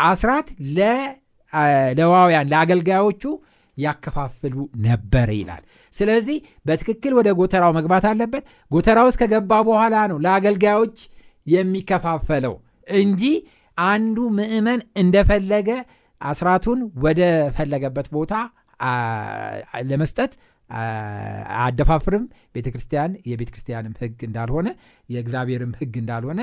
አስራት 0.06 0.48
ለሌዋውያን 0.76 2.48
ለአገልጋዮቹ 2.52 3.22
ያከፋፍሉ 3.80 4.54
ነበር 4.86 5.28
ይላል። 5.36 5.62
ስለዚህ 5.94 6.36
በትክክል 6.66 7.12
ወደ 7.18 7.28
ጎተራው 7.38 7.72
መግባት 7.78 8.06
አለበት። 8.10 8.44
ጎተራ 8.70 8.98
ውስጥ 9.06 9.18
ከገባ 9.22 9.60
በኋላ 9.68 9.96
ነው 10.10 10.18
ለአገልጋዮች 10.24 10.96
የሚከፋፈለው 11.46 12.54
እንጂ 12.88 13.22
አንዱ 13.78 14.18
ምእመን 14.36 14.80
እንደፈለገ 15.02 15.68
አስራቱን 16.20 16.80
ወደ 17.02 17.20
ፈለገበት 17.54 18.08
ቦታ 18.14 18.32
ለመስጠት 19.90 20.32
አ- 20.70 20.82
አያደፋፍርም። 21.54 22.24
ቤተ 22.54 22.66
ክርስቲያን 22.72 23.12
የቤተ 23.30 23.50
ክርስቲያንም 23.50 23.94
ህግ 24.00 24.18
እንዳልሆነ 24.26 24.68
የእግዚአብሔርም 25.08 25.72
ህግ 25.80 25.94
እንዳልሆነ 26.00 26.40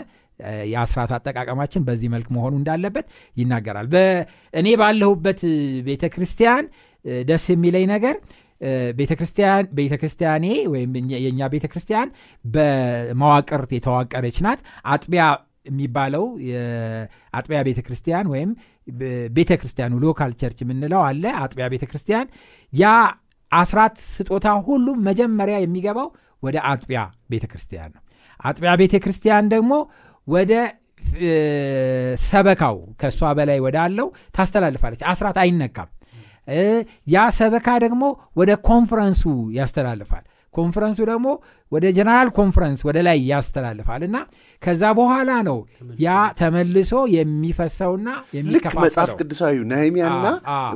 የአስራት 0.71 1.11
አጠቃቀማችን 1.15 1.85
በዚህ 1.87 2.09
መልክ 2.13 2.27
መሆኑ 2.35 2.53
እንዳለበት 2.59 3.05
ይናገራል። 3.37 3.87
እኔ 4.53 4.67
ባለሁበት 4.81 5.39
ቤተ 5.87 6.03
ክርስቲያን 6.13 6.65
ደስ 7.27 7.45
የሚለኝ 7.51 7.85
ነገር 7.91 8.15
እ፣ 8.61 8.69
ቤተ 8.97 9.11
ክርስቲያን 9.17 9.65
ቤተ 9.77 9.93
ክርስቲያኔ 10.01 10.45
ወይም 10.71 10.91
እኛ- 10.99 11.19
የእኛ 11.23 11.41
ቤተ 11.51 11.65
በመዋቅር 12.45 13.61
የተዋቀረች 13.75 14.37
ናት። 14.45 14.61
አጥቢያ 14.91 15.25
የሚባለው 15.67 16.23
የአጥቢያ 16.49 17.59
ቤተ 17.67 17.79
ክርስቲያን 17.85 18.25
ወይም 18.33 18.49
ቤተ 19.33 19.51
ክርስቲያኑ 19.61 19.93
local 20.03 20.31
church 20.39 20.59
የምንለው 20.63 21.01
አለ። 21.07 21.23
አጥቢያ 21.41 21.65
ቤተ 21.73 21.85
ክርስቲያን 21.89 22.27
ያ 22.73 22.85
አስራት 23.51 23.95
ስጦታ 24.09 24.47
ሁሉም 24.65 24.97
መጀመሪያ 25.05 25.57
የሚገባው 25.61 26.07
ወደ 26.43 26.57
አጥቢያ 26.71 27.01
ቤተ 27.29 27.45
ክርስቲያን 27.51 27.91
ነው። 27.95 28.01
አጥቢያ 28.39 28.73
ቤተ 28.81 28.95
ክርስቲያን 29.03 29.45
ደግሞ 29.53 29.71
ወደ 30.27 30.51
ሰበካው 32.25 32.77
ከእሷ 32.99 33.21
በላይ 33.37 33.59
ወዳለው 33.65 34.07
ታስተላልፋለች። 34.35 35.01
አስራት 35.11 35.37
አይነካም 35.43 35.89
ያ 37.07 37.23
ሰበካ 37.37 37.67
ደግሞ 37.85 38.03
ወደ 38.37 38.51
ኮንፈረንሱ 38.69 39.23
ያስተላልፋል 39.59 40.25
ኮንፈረንሱ 40.53 40.99
ደግሞ 41.09 41.27
ወደ 41.71 41.85
General 41.95 42.29
Conference 42.37 42.79
ወደ 42.87 42.97
ላይ 43.07 43.17
ያስተላልፋል። 43.29 44.01
እና 44.07 44.17
ከዛ 44.61 44.83
በኋላ 44.99 45.31
ነው 45.47 45.57
ያ 45.99 46.09
ተመልሶ 46.39 46.91
የሚፈሰውና 47.15 48.07
ልክ 48.53 48.65
መጽሐፍ 48.83 49.11
ቅዱሳዊ 49.19 49.57
ነህሚያና 49.71 50.25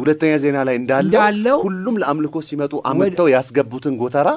ሁለተኛ 0.01 0.33
ዜና 0.43 0.57
ላይ 0.67 0.75
እንዳለው 0.79 1.57
ሁሉም 1.65 1.95
ለአምልኮ 2.01 2.35
ሲመጡ 2.47 2.73
አምጥተው 2.91 3.29
ያስገቡትን 3.35 3.95
ጎተራ 4.01 4.27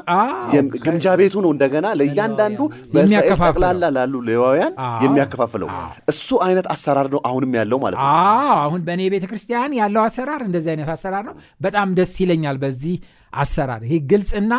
ግምጃ 0.84 1.06
ቤቱ 1.20 1.34
ነው 1.46 1.50
እንደገና 1.54 1.86
ለእያንዳንዱ 2.00 2.60
በእስራኤል 2.92 3.08
የሚያከፋፍለው። 3.08 3.50
ጠቅላላ 3.50 3.90
ላሉ 3.96 4.14
ሌዋውያን 4.28 4.72
የሚያከፋፍለው። 5.04 5.68
እሱ 6.12 6.28
አይነት 6.46 6.68
አሰራር 6.74 7.08
ነው 7.14 7.22
አሁንም 7.30 7.52
ያለው 7.60 7.80
ማለት 7.84 7.98
ነው። 8.00 8.08
አዎ 8.14 8.56
አሁን 8.64 8.80
በእኔ 8.86 9.02
ቤተ 9.14 9.24
ክርስቲያን 9.30 9.76
ያለው 9.80 10.02
አሰራር 10.06 10.42
እንደዚህ 10.48 10.72
አይነት 10.74 10.90
አሰራር 10.94 11.24
ነው። 11.30 11.36
በጣም 11.60 11.88
ደስ 11.98 12.14
ይለኛል 12.22 12.58
በዚህ 12.64 12.96
አሰራር። 13.32 13.82
ይሄ 13.86 13.94
ግልጽና 14.10 14.52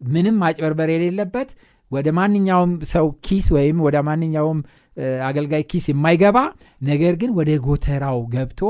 ምንም 0.00 0.36
ማጭበርበር 0.42 0.88
የሌለበት 0.92 1.50
ወደ 1.90 2.08
ማንኛውም 2.18 2.72
ሰው 2.92 3.06
ኪስ 3.26 3.46
ወይም 3.56 3.78
ወደ 3.86 3.96
ማንኛውም 4.06 4.60
አገልጋይ 5.26 5.62
ኪስ 5.70 5.86
የማይገባ 5.90 6.38
ነገር 6.82 7.14
ግን 7.20 7.30
ወደ 7.38 7.50
ጎተራው 7.66 8.20
ገብቶ 8.32 8.60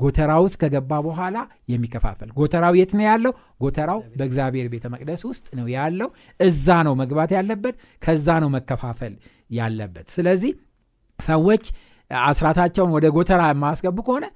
ጎተራ 0.00 0.32
ውስጥ 0.44 0.56
ከገባ 0.62 0.92
በኋላ 1.04 1.36
የሚከፋፈል። 1.68 2.30
ጎተራው 2.38 2.74
የት 2.78 2.92
ነው 2.98 3.04
ያለው? 3.08 3.32
ጎተራው 3.60 3.98
በእግዚአብሔር 4.18 4.66
ቤተ 4.72 4.86
መቅደስ 4.94 5.20
ውስጥ 5.28 5.46
ነው 5.58 5.66
ያለው። 5.74 6.08
እዛ 6.40 6.66
ነው 6.86 6.94
መግባት 7.02 7.32
ያለበት 7.36 7.76
ከዛ 8.02 8.26
ነው 8.42 8.50
መከፋፈል 8.56 9.14
ያለበት። 9.50 10.06
ስለዚህ 10.16 10.52
ሰዎች 11.18 11.64
አስራታቸውን 12.10 12.90
ወደ 12.96 13.06
ጎተራ 13.16 13.42
የማያስገቡ 13.50 13.98
ከሆነ 14.08 14.26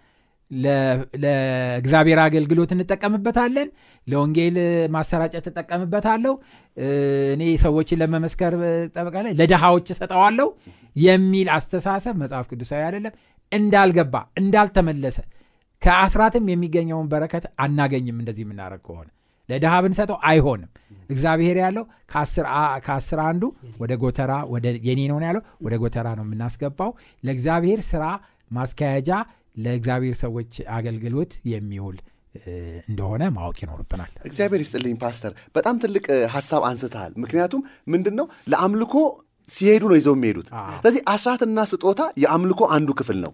ለእግዚአብሔር 0.50 2.18
አገልግሎት 2.24 2.70
እንጠቀምበታለን። 2.74 3.68
ለወንጌል 4.06 4.56
ማሰራጨት 4.90 5.46
እጠቀምበታለሁ። 5.50 6.34
እኔ 7.34 7.42
ሰዎችን 7.64 8.00
ለመመስከር 8.02 8.54
ጠበቃለ 8.94 9.26
ለድሃዎች 9.40 9.88
እሰጠዋለሁ 9.94 10.48
የሚል 10.96 11.48
አስተሳሰብ 11.56 12.14
መጽሐፍ 12.22 12.46
ቅዱሳዊ 12.52 12.82
አይደለም። 12.86 13.14
እንዳልገባ 13.52 14.14
እንዳልተመለሰ 14.40 15.18
ከአስራትም 15.82 16.46
የሚገኘውን 16.52 17.08
በረከት 17.12 17.44
አናገኝም። 17.60 18.18
እንደዚህ 18.20 18.44
የምናደረግ 18.44 18.82
ከሆነ 18.86 19.08
ለድሃ 19.48 19.74
ብንሰጠው 19.84 20.18
አይሆንም። 20.30 20.70
እግዚአብሔር 21.10 21.56
ያለው 21.62 21.84
ከአስር 22.86 23.20
አንዱ 23.26 23.42
ወደ 23.80 23.92
ጎተራ 24.02 24.32
ወደ 24.50 24.66
የኔ 24.86 25.00
ነው 25.10 25.18
ያለው። 25.26 25.42
ወደ 25.62 25.74
ጎተራ 25.82 26.08
ነው 26.18 26.24
የምናስገባው። 26.26 26.90
ለእግዚአብሔር 27.22 27.80
ስራ 27.88 28.04
ማስካሄጃ 28.50 29.10
ለእግዚአብሔር 29.58 30.16
ሰዎች 30.20 30.52
አገልግሎት 30.76 31.32
የሚውል 31.52 31.96
እንደሆነ 32.88 33.22
ማወቅ 33.36 33.56
ይኖርብናል። 33.62 34.10
እግዚአብሔር 34.28 34.60
ይስጥልኝ 34.64 34.96
ፓስተር። 35.02 35.32
በጣም 35.56 35.76
ትልቅ 35.84 36.04
ሀሳብ 36.34 36.62
አንስተሃል። 36.68 37.12
ምክንያቱም 37.22 37.62
ምንድን 37.92 38.14
ነው 38.20 38.26
ለአምልኮ 38.52 38.94
ሲሄዱ 39.48 39.82
ነው 39.90 39.96
ይዘው 39.98 40.14
የሚሄዱት። 40.16 40.48
ስለዚህ 40.78 41.02
አስራትና 41.12 41.58
ስጦታ 41.70 42.00
የአምልኮ 42.22 42.62
አንዱ 42.74 42.88
ክፍል 42.98 43.18
ነው። 43.24 43.32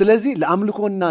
ስለዚህ 0.00 0.32
ለአምልኮና 0.42 1.02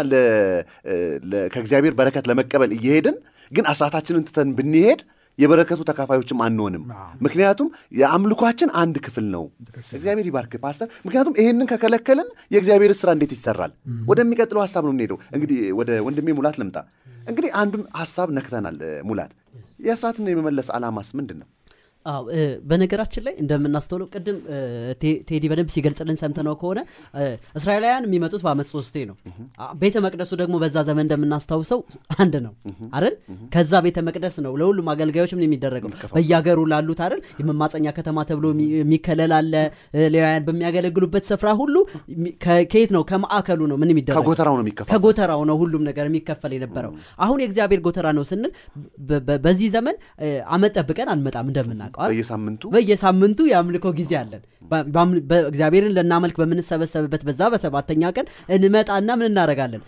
ከእግዚአብሔር 1.54 1.94
በረከት 1.98 2.24
ለመቀበል 2.30 2.72
እየሄድን 2.78 3.16
ግን 3.52 3.64
አስራታችንን 3.72 4.24
ትተን 4.28 4.50
ብንሄድ 4.58 5.00
የበረከቱ 5.38 5.80
ተካፋዮችም 5.88 6.40
አንሆንም። 6.44 6.82
ምክንያቱም 7.24 7.68
የአምልኳችን 7.98 8.70
አንድ 8.80 8.96
ክፍል 9.06 9.26
ነው። 9.34 9.44
እግዚአብሔር 9.92 10.26
ይባርክ 10.30 10.52
ፓስተር። 10.64 10.88
ምክንያቱም 11.06 11.34
ይሄንን 11.40 11.68
ከከለከልን 11.72 12.28
የእግዚአብሔር 12.54 12.94
ስራ 13.00 13.10
እንዴት 13.16 13.32
ይሰራል? 13.36 13.72
ወደሚቀጥለው 14.08 14.62
ሀሳብ 14.64 14.84
ነው 14.84 14.92
የምንሄደው። 14.92 15.18
እንግዲህ 15.36 15.58
ወደ 15.80 15.90
ወንድሜ 16.06 16.36
ሙላት 16.38 16.58
ልምጣ። 16.62 16.76
እንግዲህ 17.28 17.50
አንዱን 17.60 17.82
ሀሳብ 17.98 18.28
ነክተናል። 18.36 18.78
ሙላት 19.04 19.32
የአስራትን 19.80 20.28
የመመለስ 20.30 20.68
ዓላማስ 20.74 21.08
ምንድን 21.18 21.38
ነው? 21.42 21.48
በነገራችን 22.68 23.22
ላይ 23.26 23.34
እንደምናስተውለው 23.42 24.06
ቅድም 24.12 24.38
ቴዲ 25.28 25.44
በደንብ 25.50 25.68
ሲገልጽልን 25.74 26.18
ሰምተነው 26.20 26.54
ከሆነ 26.60 26.80
እስራኤላውያን 27.58 28.06
የሚመጡት 28.08 28.42
በአመት 28.44 28.68
ሶስቴ 28.72 29.04
ነው። 29.08 29.16
ቤተ 29.80 29.96
መቅደሱ 30.04 30.32
ደግሞ 30.40 30.54
በዛ 30.62 30.76
ዘመን 30.88 31.04
እንደምናስታውሰው 31.06 31.80
አንድ 32.18 32.34
ነው 32.44 32.52
አይደል? 32.94 33.14
ከዛ 33.54 33.72
ቤተ 33.84 33.98
መቅደስ 34.08 34.36
ነው 34.44 34.52
ለሁሉም 34.60 34.88
አገልጋዮች 34.92 35.32
ምን 35.36 35.44
የሚደረገው 35.46 35.90
በየሀገሩ 36.14 36.58
ላሉት 36.72 37.00
አይደል? 37.04 37.20
የመማፀኛ 37.40 37.86
ከተማ 37.96 38.18
ተብሎ 38.28 38.46
የሚ- 38.52 38.68
የሚከለል 38.76 39.34
አለ። 39.38 39.54
ሌዋውያን 40.14 40.44
በሚያገለግሉበት 40.46 41.24
ስፍራ 41.30 41.48
ሁሉ 41.60 41.74
ከየት 42.68 42.90
ነው? 42.90 43.04
ከማዕከሉ 43.10 43.60
ነው 43.70 43.78
ምን 43.78 43.92
የሚደረገው 43.92 44.22
ከጎተራው 44.22 44.54
ነው 44.56 44.64
የሚከፋ 44.64 44.88
ከጎተራው 44.92 45.42
ነው 45.48 45.56
ሁሉም 45.60 45.82
ነገር 45.88 46.06
የሚከፈል 46.08 46.52
የነበረው። 46.56 46.92
አሁን 47.20 47.38
የእግዚአብሔር 47.42 47.82
ጎተራ 47.84 48.06
ነው 48.14 48.24
ስንል 48.26 48.52
በዚህ 49.42 49.68
ዘመን 49.74 49.96
አመት 50.52 50.72
ጠብቀን 50.78 51.08
አንመጣም 51.12 51.48
እንደምናውቀው 51.50 51.93
አይደል? 51.96 52.12
በየሳምንቱ 52.12 52.62
በየሳምንቱ 52.74 53.40
የአምልኮ 53.50 53.86
ጊዜ 53.98 54.12
አለን። 54.20 54.42
በእግዚአብሔርን 55.30 55.92
ልናመልክ 55.96 56.36
በምንሰበሰብበት 56.40 57.22
በዛ 57.28 57.42
በሰባተኛ 57.52 58.02
ቀን 58.16 58.26
እንመጣና 58.54 59.08
ምን 59.18 59.26
እናደርጋለን? 59.28 59.82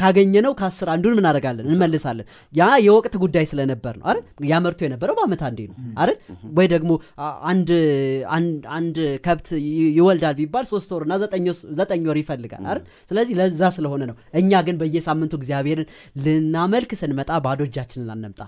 ካገኘነው 0.00 0.52
ከአስር 0.60 0.88
አንዱን 0.94 1.12
ምን 1.12 1.22
እናደርጋለን? 1.22 1.66
እንመልሳለን። 1.68 2.26
ያ 2.52 2.68
የወቅት 2.86 3.14
ጉዳይ 3.24 3.44
ስለነበር 3.50 3.94
ነው 4.00 4.06
አይደል? 4.10 4.22
ያመርቱ 4.50 4.80
የነበረው 4.86 5.16
በአመት 5.18 5.42
አንዴ 5.48 5.60
ነው 5.68 5.76
አይደል? 6.02 6.16
ወይ 6.58 6.68
ደግሞ 6.74 6.90
አንድ 8.76 8.96
ከብት 9.26 9.48
ይወልዳል 9.96 10.34
ቢባል 10.40 10.64
ሶስት 10.72 10.90
ወርና 10.96 11.12
ዘጠኝ 11.80 12.04
ወር 12.08 12.18
ይፈልጋል 12.22 12.64
አይደል? 12.64 12.82
ስለዚህ 13.10 13.34
ለዛ 13.40 13.62
ስለሆነ 13.76 14.02
ነው። 14.10 14.16
እኛ 14.40 14.62
ግን 14.66 14.78
በየሳምንቱ 14.80 15.34
እግዚአብሔርን 15.40 15.88
ልናመልክ 16.24 16.90
ስንመጣ 17.00 17.30
ባዶ 17.44 17.60
እጃችንን 17.68 18.10
አንምጣ። 18.14 18.40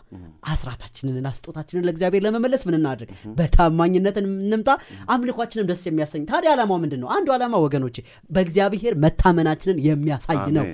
አስራታችንንና 0.53 1.29
ስጦታችንን 1.39 1.87
ለእግዚአብሔር 1.87 2.25
ለመመለስ 2.27 2.65
ምን 2.67 2.77
እናድርግ? 2.97 3.11
በታማኝነት 3.39 4.17
እንምጣ። 4.23 4.69
አምልኳችንም 5.13 5.67
ደስ 5.71 5.83
የሚያሰኝ 5.89 6.23
ታዲያ 6.31 6.53
ዓላማው 6.55 6.79
ምንድን 6.85 7.01
ነው? 7.03 7.09
አንዱ 7.17 7.29
ዓላማ 7.37 7.55
ወገኖቼ 7.65 7.97
በእግዚአብሔር 8.31 8.95
መታመናችንን 9.05 9.79
የሚያሳይ 9.89 10.39
ነው። 10.59 10.65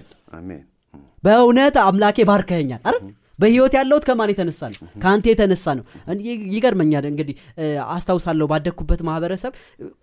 በእውነት 1.25 1.77
አምላኬ 1.83 2.19
ባርከኸኛል 2.29 2.81
አይደል 2.85 3.03
በህይወት 3.39 3.75
ያለሁት 3.77 4.05
ከማን 4.09 4.31
የተነሳ 4.33 4.61
ነው 4.73 4.81
ከአንተ 5.03 5.27
የተነሳ 5.31 5.67
ነው 5.79 5.85
ይገርመኛል 6.53 7.05
እንግዲህ 7.11 7.37
አስታውሳለሁ 7.95 8.47
ባደግኩበት 8.53 9.01
ማህበረሰብ 9.09 9.53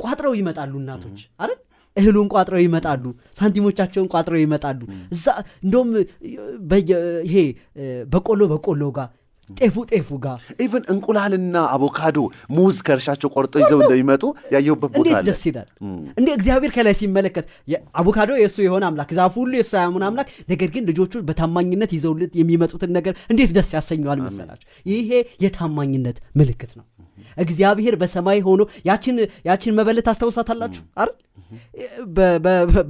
ቋጥረው 0.03 0.33
ይመጣሉ 0.39 0.73
እናቶች 0.81 1.19
አይደል 1.39 1.59
እህሉን 1.97 2.27
ቋጥረው 2.33 2.61
ይመጣሉ 2.63 3.03
ሳንቲሞቻቸውን 3.39 4.09
ቋጥረው 4.13 4.39
ይመጣሉ 4.43 4.81
እዛ 5.15 5.25
እንደውም 5.63 5.89
ይሄ 7.27 7.35
በቆሎ 8.13 8.41
በቆሎ 8.51 8.83
ጋር 8.97 9.07
ጤፉ 9.49 9.75
ጤፉ 9.91 10.09
ጋር 10.23 10.39
even 10.63 10.83
እንቁላልና 10.93 11.55
አቮካዶ 11.73 12.17
ሙዝ 12.55 12.77
ከእርሻቸው 12.87 13.29
ቆርጦ 13.35 13.53
ይዘው 13.63 13.79
እንደሚመጡ 13.81 14.23
ያየሁበት 14.53 14.91
ቦታ 14.93 15.07
እንዴት 15.11 15.25
ደስ 15.29 15.41
ይላል! 15.49 15.67
እንዴ 16.17 16.27
እግዚአብሔር 16.37 16.71
ከላይ 16.75 16.95
ሲመለከት 16.99 17.45
አቮካዶ 17.99 18.31
የእሱ 18.39 18.57
የሆነ 18.65 18.83
አምላክ 18.89 19.11
ዛፉ 19.17 19.35
ሁሉ 19.43 19.53
የእሱ 19.59 19.73
የሆነ 19.79 20.03
አምላክ 20.09 20.29
ነገር 20.51 20.71
ግን 20.75 20.85
ልጆቹ 20.89 21.21
በታማኝነት 21.29 21.93
ይዘውልት 21.97 22.33
የሚመጡትን 22.39 22.93
ነገር 22.97 23.15
እንዴት 23.31 23.51
ደስ 23.57 23.71
ያሰኘዋል 23.77 24.21
መሰላቸው 24.27 24.67
ይሄ 24.85 25.11
የታማኝነት 25.45 26.19
ምልክት 26.39 26.73
ነው 26.79 26.85
እግዚአብሔር 27.43 27.95
በሰማይ 28.01 28.39
ሆኖ 28.47 28.61
ያችን 28.89 29.17
ያችን 29.49 29.75
መበለት 29.79 30.05
ታስታውሳታላችሁ? 30.07 30.83
አይደል? 30.97 31.15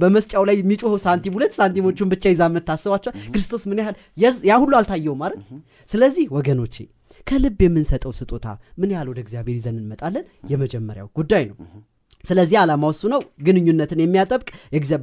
በመስጫው 0.00 0.44
ላይ 0.48 0.56
የሚጮኸው 0.60 0.98
ሳንቲም 1.04 1.36
ሁለት 1.36 1.52
ሳንቲሞቹን 1.58 2.08
ብቻ 2.12 2.24
ይዛ 2.32 2.42
የምታስባቸዋል 2.50 3.14
ክርስቶስ 3.34 3.62
ምን 3.70 3.80
ያህል 3.82 3.96
ያ 4.50 4.56
ሁሉ 4.62 4.72
አልታየውም 4.80 5.22
አይደል? 5.26 5.40
ስለዚህ 5.90 6.26
ወገኖቼ 6.36 6.76
ከልብ 7.26 7.60
የምንሰጠው 7.64 8.12
ስጦታ 8.18 8.46
ምን 8.80 8.90
ያህል 8.94 9.08
ወደ 9.10 9.18
እግዚአብሔር 9.24 9.56
ይዘን 9.58 9.78
እንመጣለን? 9.80 10.24
የመጀመሪያው 10.52 11.08
ጉዳይ 11.18 11.44
ነው። 11.50 11.56
ስለዚህ 12.24 12.56
ዓላማው 12.62 12.90
እሱ 12.94 13.02
ነው። 13.12 13.20
ግንኙነትን 13.46 14.00
የሚያጠብቅ 14.02 14.48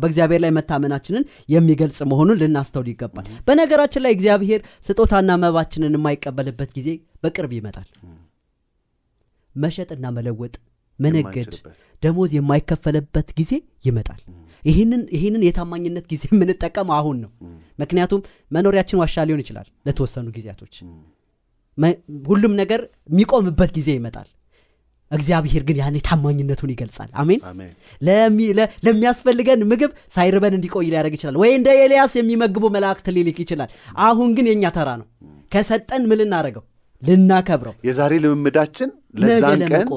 በእግዚአብሔር 0.02 0.42
ላይ 0.44 0.52
መታመናችንን 0.58 1.24
የሚገልጽ 1.50 2.00
መሆኑን 2.12 2.40
ልናስተውል 2.42 2.90
ይገባል። 2.92 3.28
በነገራችን 3.48 4.04
ላይ 4.06 4.14
እግዚአብሔር 4.18 4.60
ስጦታና 4.88 5.38
መባችንን 5.44 5.98
የማይቀበልበት 5.98 6.72
ጊዜ 6.78 6.90
በቅርብ 7.24 7.54
ይመጣል 7.58 7.88
መሸጥና 9.58 10.06
መለወጥ 10.18 10.56
መነገድ 11.00 11.54
ደሞዝ 12.04 12.32
የማይከፈልበት 12.38 13.30
ጊዜ 13.40 13.52
ይመጣል። 13.86 14.22
ይህንን 15.14 15.44
የታማኝነት 15.48 16.06
ጊዜ 16.12 16.24
የምንጠቀም 16.34 16.90
አሁን 16.96 17.18
ነው። 17.24 17.32
ምክንያቱም 17.80 18.22
መኖሪያችን 18.52 19.00
ዋሻ 19.02 19.26
ሊሆን 19.28 19.42
ይችላል 19.44 19.68
ለተወሰኑ 19.88 20.28
ጊዜያቶች። 20.38 20.76
ሁሉም 22.30 22.54
ነገር 22.62 22.82
የሚቆምበት 23.10 23.72
ጊዜ 23.78 23.90
ይመጣል። 23.98 24.28
እግዚአብሔር 25.12 25.64
ግን 25.68 25.78
ያኔ 25.82 25.98
ታማኝነቱን 26.08 26.72
ይገልጻል። 26.74 27.10
አሜን? 27.22 27.42
ለሚያስፈልገን 28.86 29.62
ምግብ 29.72 29.92
ሳይርበን 30.16 30.56
እንዲቆይ 30.58 30.88
ሊያደርግ 30.88 31.14
ይችላል። 31.18 31.36
ወይ 31.42 31.52
እንደ 31.58 31.70
ኤልያስ 31.84 32.14
የሚመግቡ 32.20 32.64
መላእክት 32.76 33.08
ሊልክ 33.16 33.38
ይችላል። 33.44 33.70
አሁን 34.08 34.32
ግን 34.38 34.48
የእኛ 34.52 34.66
ተራ 34.78 34.90
ነው። 35.02 35.08
ከሰጠን 35.52 36.04
ምን 36.10 36.22
ልናከብረው። 37.02 37.74
የዛሬ 37.88 38.14
ልምምዳችን 38.24 38.90
ለዛን 39.22 39.62
ቀን 39.72 39.88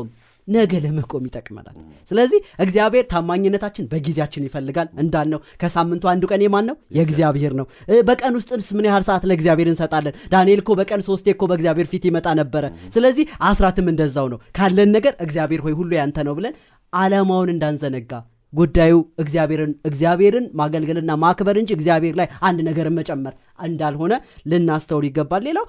ነገ 0.49 0.73
ለመቆም 0.85 1.25
ይጠቅመናል። 1.29 1.75
ስለዚህ 2.11 2.39
እግዚአብሔር 2.65 3.05
ታማኝነታችን 3.11 3.89
በጊዜያችን 3.91 4.47
ይፈልጋል። 4.47 4.89
እንዳልነው 5.03 5.41
ከሳምንቱ 5.61 6.05
አንዱ 6.13 6.23
ቀን 6.31 6.43
የማን 6.45 6.67
ነው? 6.71 6.77
የእግዚአብሔር 6.97 7.53
ነው። 7.61 7.67
በቀን 8.09 8.35
ውስጥስ 8.39 8.69
ምን 8.77 8.89
ያህል 8.89 9.05
ሰዓት 9.09 9.27
ለእግዚአብሔር 9.31 9.69
እንሰጣለን? 9.73 10.17
ዳንኤል 10.33 10.63
እኮ 10.63 10.75
በቀን 10.81 11.05
ሶስቴ 11.09 11.27
እኮ 11.35 11.45
በእግዚአብሔር 11.51 11.89
ፊት 11.93 12.07
ይመጣ 12.11 12.29
ነበረ። 12.41 12.65
ስለዚህ 12.95 13.27
አስራትም 13.51 13.89
እንደዛው 13.93 14.29
ነው። 14.33 14.41
ካለን 14.59 14.93
ነገር 14.97 15.15
እግዚአብሔር 15.27 15.63
ሆይ 15.67 15.77
ሁሉ 15.81 15.91
ያንተ 16.01 16.19
ነው 16.29 16.37
ብለን 16.41 16.57
አላማውን 16.93 17.53
እንዳንዘነጋ 17.55 18.13
ጉዳዩ 18.53 18.93
እግዚአብሔርን 19.23 19.73
እግዚአብሔርን 19.89 20.47
ማገልገልና 20.59 21.13
ማክበር 21.23 21.57
እንጂ 21.61 21.71
እግዚአብሔር 21.77 22.15
ላይ 22.21 22.29
አንድ 22.43 22.59
ነገርን 22.69 22.97
መጨመር 22.97 23.35
እንዳልሆነ 23.65 24.13
ልናስተውል 24.51 25.05
ይገባል። 25.09 25.43
ሌላው 25.49 25.67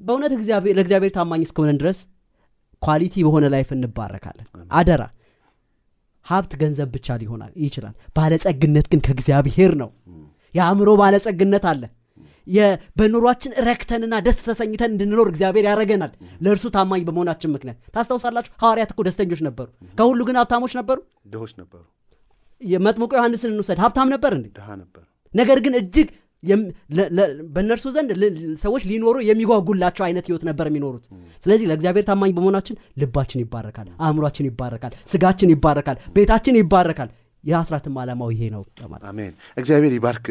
በእውነት 0.00 0.32
እግዚአብሔር 0.36 0.74
ለእግዚአብሔር 0.78 1.12
ታማኝ 1.16 1.42
እስከሆነን 1.46 1.78
ድረስ 1.80 1.98
quality 2.82 3.14
በሆነ 3.26 3.46
life 3.54 3.70
እንባረካለን። 3.76 4.46
አደራ። 4.72 5.02
ሀብት 6.26 6.52
ገንዘብ 6.60 6.88
ብቻ 6.94 7.16
ሊሆናል 7.20 7.52
ይችላል። 7.64 7.94
ባለጸግነት 8.16 8.86
ግን 8.92 9.00
ከእግዚአብሔር 9.06 9.72
ነው። 9.82 9.90
የአእምሮ 10.54 10.90
ባለጸግነት 11.00 11.64
አለ። 11.70 11.82
በኑሯችን 12.98 13.52
ረክተንና 13.66 14.14
ደስ 14.26 14.38
ተሰኝተን 14.46 14.90
እንድንኖር 14.94 15.28
እግዚአብሔር 15.32 15.64
ያደረገናል 15.68 16.12
ለእርሱ 16.44 16.66
ታማኝ 16.76 17.02
በመሆናችን 17.08 17.52
ምክንያት። 17.54 17.78
ታስታውሳላችሁ 17.94 18.52
ሐዋርያት 18.62 18.90
እኮ 18.94 19.00
ደስተኞች 19.08 19.40
ነበሩ። 19.48 19.66
ከሁሉ 19.98 20.20
ግን 20.28 20.38
ሀብታሞች 20.40 20.72
ነበሩ? 20.80 20.98
ድሆች 21.32 21.52
ነበሩ። 21.60 21.82
የመጥምቁ 22.60 23.10
ዮሐንስን 23.18 23.52
እንውሰድ። 23.52 23.78
ሀብታም 23.84 24.08
ነበር 24.14 24.32
እንዴ? 24.38 24.46
ነገር 25.34 25.58
ግን 25.64 25.74
እጅግ 25.80 26.08
በእነርሱ 27.54 27.86
ዘንድ 27.94 28.10
ሰዎች 28.62 28.82
ሊኖሩ 28.90 29.16
የሚጓጉላቸው 29.28 30.04
አይነት 30.06 30.26
ህይወት 30.28 30.44
ነበር 30.48 30.66
የሚኖሩት። 30.70 31.04
ስለዚህ 31.44 31.66
ለእግዚአብሔር 31.70 32.06
ታማኝ 32.08 32.32
በመሆናችን 32.36 32.78
ልባችን 33.02 33.42
ይባረካል 33.44 33.88
አእምሯችን 34.04 34.48
ይባረካል 34.50 34.94
ስጋችን 35.12 35.52
ይባረካል 35.54 35.98
ቤታችን 36.16 36.60
ይባረካል። 36.60 37.10
የአስራትም 37.44 37.94
ዓላማው 38.00 38.30
ይሄ 38.32 38.42
ነው 38.54 38.62
አሜን። 39.10 39.30
እግዚአብሔር 39.56 39.92
ይባርክ 39.96 40.26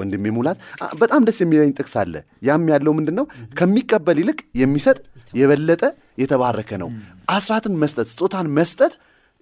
ወንድሜ 0.00 0.32
ሙላት። 0.36 0.58
በጣም 1.00 1.20
ደስ 1.28 1.38
የሚለኝ 1.42 1.70
ጥቅስ 1.78 1.94
አለ። 2.00 2.14
ያም 2.42 2.66
ያለው 2.72 2.92
ምንድን 2.98 3.16
ነው 3.18 3.26
ከሚቀበል 3.60 4.18
ይልቅ 4.22 4.40
የሚሰጥ 4.60 4.98
የበለጠ 5.34 5.82
የተባረከ 6.20 6.70
ነው። 6.82 6.90
አስራትን 7.30 7.74
መስጠት 7.82 8.08
ስጦታን 8.12 8.48
መስጠት 8.58 8.94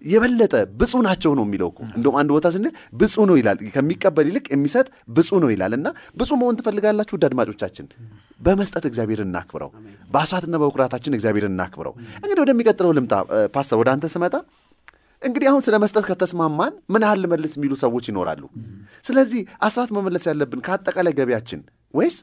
የበለጠ 0.02 0.54
ብፁ 0.80 0.92
ናቸው 1.06 1.32
ነው 1.38 1.44
የሚለው 1.46 1.68
እኮ። 1.72 1.80
እንደውም 1.96 2.16
አንድ 2.20 2.30
ቦታ 2.34 2.46
ስንል 2.54 2.72
ብፁ 2.94 3.24
ነው 3.28 3.36
ይላል። 3.40 3.58
ከሚቀበል 3.74 4.26
ይልቅ 4.30 4.46
የሚሰጥ 4.54 4.86
ብፁ 5.16 5.30
ነው 5.44 5.50
ይላል። 5.54 5.72
እና 5.78 5.88
ብፁ 6.16 6.30
መሆን 6.40 6.58
ትፈልጋላችሁ? 6.60 7.14
ውድ 7.16 7.24
አድማጮቻችን 7.28 7.86
በመስጠት 8.40 8.84
እግዚአብሔርን 8.90 9.28
እናክብረው። 9.30 9.70
በአስራትና 10.10 10.56
በኩራታችን 10.62 11.16
እግዚአብሔርን 11.18 11.54
እናክብረው። 11.56 11.94
እንግዲህ 12.18 12.42
ወደሚቀጥለው 12.44 12.92
ልምጣ። 12.98 13.14
ፓስተር 13.56 13.78
ወደ 13.82 13.90
አንተ 13.94 14.06
ስመጣ 14.14 14.34
እንግዲህ 15.22 15.46
አሁን 15.50 15.62
ስለ 15.66 15.76
መስጠት 15.82 16.04
ከተስማማን 16.08 16.74
ምን 16.92 17.02
ያህል 17.04 17.20
ልመልስ 17.24 17.52
የሚሉ 17.56 17.72
ሰዎች 17.82 18.04
ይኖራሉ? 18.10 18.42
ስለዚህ 19.04 19.40
አስራት 19.60 19.90
መመለስ 19.96 20.24
ያለብን 20.30 20.60
ከአጠቃላይ 20.66 21.14
ገቢያችን 21.18 21.60
ወይስ 21.94 22.16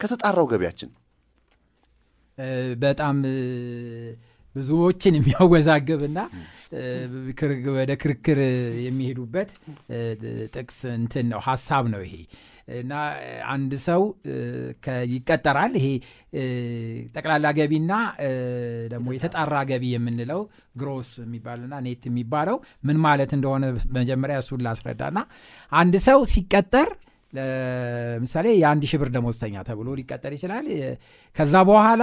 ከተጣራው 0.00 0.46
ገቢያችን? 0.52 0.90
በጣም 2.82 3.16
ብዙዎችን 4.54 5.16
የሚያወዛግብና 5.16 6.18
ወደ 7.76 7.92
ክርክር 8.02 8.38
የሚሄዱበት 8.86 9.50
ጥቅስ 10.54 10.78
እንትን 10.94 11.26
ነው 11.32 11.40
ሀሳብ 11.46 11.84
ነው 11.94 12.02
ይሄ። 12.06 12.14
እና 12.78 12.92
አንድ 13.52 13.72
ሰው 13.86 14.02
ይቀጠራል 15.12 15.74
ይሄ 15.78 15.86
ጠቅላላ 17.14 17.46
ገቢና 17.58 17.92
ደግሞ 18.92 19.06
የተጣራ 19.16 19.54
ገቢ 19.70 19.84
የምንለው 19.92 20.40
ግሮስ 20.80 21.10
የሚባልና 21.22 21.74
ኔት 21.86 22.02
የሚባለው 22.10 22.56
ምን 22.88 22.98
ማለት 23.06 23.30
እንደሆነ 23.38 23.64
መጀመሪያ 23.98 24.38
እሱን 24.42 24.64
ላስረዳና 24.66 25.18
አንድ 25.72 25.96
ሰው 26.08 26.20
ሲቀጠር 26.34 26.90
ለምሳሌ 27.32 28.46
የአንድ 28.60 28.84
ሺህ 28.90 29.02
ደሞዝተኛ 29.16 29.64
ተብሎ 29.66 29.88
ሊቀጠር 29.98 30.34
ይችላል። 30.36 30.68
ከዛ 31.36 31.54
በኋላ 31.70 32.02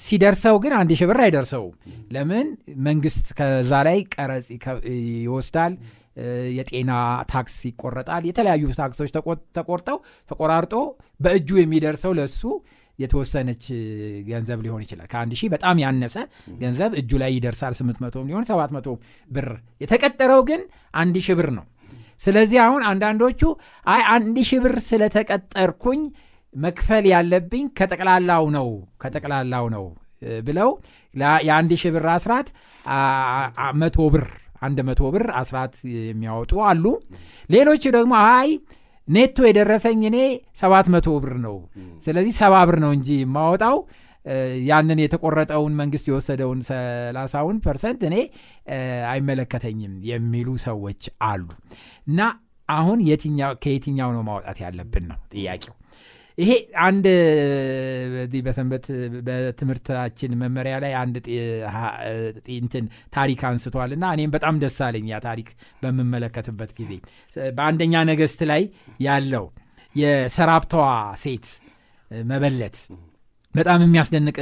ሲደርሰው 0.00 0.56
ግን 0.62 0.72
አንድ 0.76 0.90
ሺህ 0.98 1.08
ብር 1.10 1.18
አይደርሰውም። 1.24 1.74
ለምን? 2.14 2.46
መንግስት 2.86 3.26
ከዛ 3.38 3.72
ላይ 3.88 3.98
ቀረጽ 4.14 4.46
ይወስዳል። 5.20 5.74
የጤና 6.56 6.92
ታክስ 7.30 7.56
ይቆረጣል። 7.68 8.22
የተለያዩ 8.28 8.62
ታክሶች 8.78 9.10
ተቆርጠው 9.56 9.98
ተቆራርጦ 10.30 10.74
በእጁ 11.20 11.48
የሚደርሰው 11.60 12.12
ለሱ 12.18 12.40
የተወሰነች 12.98 13.64
ገንዘብ 14.26 14.58
ሊሆን 14.64 14.82
ይችላል። 14.84 15.08
ከአንድ 15.12 15.32
ሺህ 15.38 15.48
በጣም 15.54 15.76
ያነሰ 15.82 16.16
ገንዘብ 16.60 16.92
እጁ 17.00 17.10
ላይ 17.22 17.30
ይደርሳል። 17.36 17.74
800 17.78 18.24
ሊሆን 18.28 18.44
700 18.50 18.96
ብር 19.30 19.48
የተቀጠረው 19.80 20.42
ግን 20.50 20.62
አንድ 20.94 21.16
ሺህ 21.26 21.36
ብር 21.40 21.50
ነው። 21.58 21.64
ስለዚህ 22.20 22.58
አሁን 22.64 22.82
አንዳንዶቹ 22.88 23.42
አይ 23.86 24.02
አንድ 24.14 24.36
ሺህ 24.48 24.60
ብር 24.64 24.74
ስለተቀጠርኩኝ 24.88 26.00
መክፈል 26.54 27.04
ያለብኝ 27.12 27.64
ከጠቅላላው 27.78 28.44
ነው 28.56 28.68
ከጠቅላላው 29.02 29.66
ነው 29.74 29.84
ብለው 30.46 30.70
የአንድ 31.44 31.70
ሺህ 31.80 31.92
ብር 31.94 32.06
አስራት 32.14 32.48
መቶ 33.80 33.98
ብር 34.14 34.26
አንድ 34.62 34.78
መቶ 34.88 35.02
ብር 35.14 35.24
አስራት 35.40 35.74
የሚያወጡ 36.00 36.52
አሉ። 36.70 36.84
ሌሎች 37.50 37.82
ደግሞ 37.96 38.12
አይ 38.32 38.48
ኔቶ 39.08 39.38
የደረሰኝ 39.48 40.00
እኔ 40.08 40.18
ሰባት 40.60 40.86
መቶ 40.94 41.08
ብር 41.22 41.34
ነው። 41.46 41.56
ስለዚህ 42.04 42.34
ሰባ 42.40 42.54
ብር 42.68 42.76
ነው 42.84 42.92
እንጂ 42.96 43.08
የማወጣው። 43.20 43.78
ያንን 44.68 44.98
የተቆረጠውን 45.02 45.74
መንግስት 45.80 46.06
የወሰደውን 46.10 46.60
ሰላሳውን 46.68 47.56
percent 47.64 48.00
እኔ 48.08 48.16
አይመለከተኝም 49.10 49.94
የሚሉ 50.10 50.48
ሰዎች 50.66 51.02
አሉ። 51.28 51.46
እና 52.06 52.20
አሁን 52.68 52.98
ከየትኛው 53.62 54.10
ነው 54.16 54.22
ማውጣት 54.28 54.58
ያለብን 54.64 55.06
ነው 55.10 55.18
ጥያቄው 55.32 55.74
ይሄ 56.40 56.50
አንድ 56.84 57.06
በዚህ 58.12 58.40
በሰንበት 58.46 58.86
በትምህርታችን 59.26 60.36
መመሪያ 60.42 60.74
ላይ 60.84 60.92
አንድ 61.00 61.16
እንትን 62.56 62.84
ታሪክ 63.12 63.40
አንስቷል 63.48 63.92
እና 63.96 64.12
እኔም 64.16 64.32
በጣም 64.36 64.60
ደስ 64.62 64.78
አለኝ 64.86 65.06
ያ 65.12 65.18
ታሪክ 65.26 65.48
በምመለከትበት 65.82 66.72
ጊዜ። 66.78 66.92
በአንደኛ 67.56 68.02
ነገስት 68.10 68.42
ላይ 68.50 68.64
ያለው 69.00 69.46
የሰራፕተዋ 69.94 70.86
ሴት 71.22 71.46
መበለት 72.26 72.76
በጣም 73.54 73.80
የሚያስደንቅ 73.84 74.36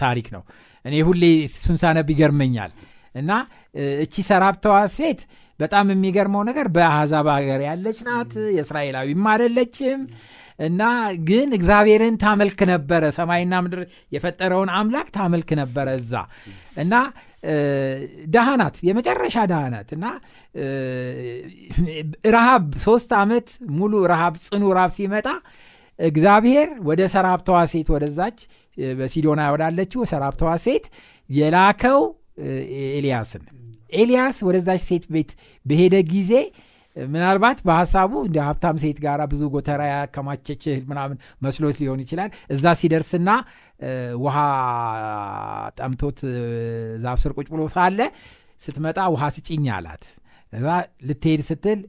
ታሪክ 0.00 0.26
ነው። 0.34 0.42
እኔ 0.84 0.96
ሁሌ 1.06 1.24
እሱን 1.46 1.78
ሳነብ 1.82 2.08
ይገርመኛል 2.12 2.72
እና 3.14 3.30
እቺ 4.04 4.14
ሰራፕተዋ 4.28 4.76
ሴት 4.96 5.20
በጣም 5.58 5.90
የሚገርመው 5.92 6.42
ነገር 6.48 6.66
በአሕዛብ 6.76 7.26
ሀገር 7.34 7.60
ያለች 7.66 7.98
ናት 8.06 8.32
የእስራኤላዊም 8.56 9.26
አይደለችም። 9.32 10.00
እና 10.58 10.82
ግን 11.28 11.48
እግዚአብሔርን 11.56 12.16
ታመልክ 12.22 12.58
ነበረ። 12.70 13.02
ሰማይና 13.16 13.54
ምድር 13.64 13.80
የፈጠረውን 14.12 14.70
አምላክ 14.76 15.08
ታመልክ 15.16 15.48
ነበረ 15.60 15.86
እዛ። 16.00 16.12
እና 16.76 16.94
ናት 18.60 18.76
የመጨረሻ 18.88 19.36
ደሃ 19.50 19.62
ናት። 19.74 19.90
እና 19.96 20.06
ረሃብ 22.34 22.66
ሶስት 22.84 23.10
ዓመት 23.20 23.48
ሙሉ 23.78 24.02
ረሃብ 24.12 24.34
ጽኑ 24.46 24.64
ረሃብ 24.76 24.92
ሲመጣ 24.98 25.28
እግዚአብሔር 25.98 26.68
ወደ 26.86 27.02
ሰራፕተዋ 27.12 27.58
ሴት 27.72 27.88
ወደዛች 27.94 28.38
በሲዶና 28.94 29.42
ወዳለችው 29.54 30.02
ሰራፕተዋ 30.12 30.52
ሴት 30.64 30.86
የላከው 31.30 32.00
ኤልያስን። 32.90 33.44
ኤልያስ 33.92 34.36
ወደዛች 34.46 34.82
ሴት 34.88 35.04
ቤት 35.14 35.30
በሄደ 35.66 35.96
ጊዜ 36.12 36.32
ምናልባት 36.96 37.58
በሀሳቡ 37.66 38.12
እንደ 38.26 38.38
ሀብታም 38.46 38.76
ሴት 38.82 38.98
ጋር 39.04 39.20
ብዙ 39.30 39.42
ጎተራ 39.54 39.82
ያከማቸች 39.90 40.62
ምናምን 40.90 41.16
መስሎት 41.42 41.76
ሊሆን 41.82 42.00
ይችላል። 42.04 42.30
እዛ 42.54 42.74
ሲደርስና 42.80 43.30
ውሃ 44.24 44.36
ጠምቶት 45.78 46.18
ዛፍ 47.04 47.18
ስር 47.22 47.32
ቁጭ 47.36 47.46
ብሎ 47.54 47.62
ሳለ 47.74 47.98
ስትመጣ 48.60 48.98
ውሃ 49.14 49.22
ስጭኝ 49.36 49.66
አላት። 49.76 50.04
እዛ 50.52 50.66
ልትሄድ 51.08 51.40
ስትል 51.48 51.80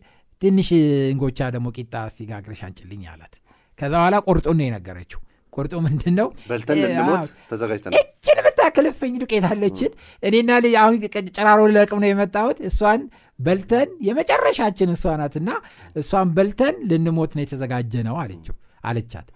ትንሽ 0.41 0.69
እንጎቻ 1.11 1.39
ደግሞ 1.55 1.67
ቂጣ 1.77 1.95
ሲጋግረሽ 2.15 2.61
አንጭልኝ 2.67 3.03
አላት። 3.13 3.35
ከዛ 3.79 3.93
በኋላ 3.95 4.15
ቁርጡን 4.27 4.57
ነው 4.59 4.65
የነገረችው 4.67 5.21
ቁርጡ 5.55 5.73
ምንድን 5.85 6.15
ነው 6.19 6.27
በልተን 6.49 6.77
ልንሞት 6.83 7.29
ተዘጋጅተናል። 7.51 7.95
እችን 8.01 8.39
የምታክልፍኝ 8.41 9.13
ዱቄት 9.21 9.45
አለችን። 9.49 9.91
እኔና 10.23 10.51
ልጅ 10.63 10.75
አሁን 10.81 10.95
ጨራሮ 11.37 11.59
ልለቅም 11.69 12.01
ነው 12.03 12.09
የመጣሁት። 12.11 12.59
እሷን 12.69 13.01
በልተን 13.39 13.89
የመጨረሻችን 14.07 14.91
እሷ 14.95 15.15
ናትና 15.21 15.49
እሷን 15.95 16.29
በልተን 16.37 16.75
ልንሞት 16.91 17.31
ነው 17.37 17.43
የተዘጋጀ 17.45 18.03
ነው 18.07 18.17
አለችው 18.21 18.55
አለቻት 18.83 19.27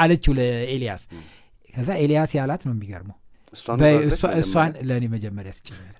አለችው 0.00 0.32
ለኤልያስ። 0.38 1.02
ከዛ 1.74 1.90
ኤልያስ 2.02 2.30
ያላት 2.38 2.62
ነው 2.66 2.74
የሚገርመው። 2.74 3.16
እሷን 4.40 4.72
ለእኔ 4.88 5.04
መጀመሪያ 5.14 5.52
ስጭኛል 5.58 5.96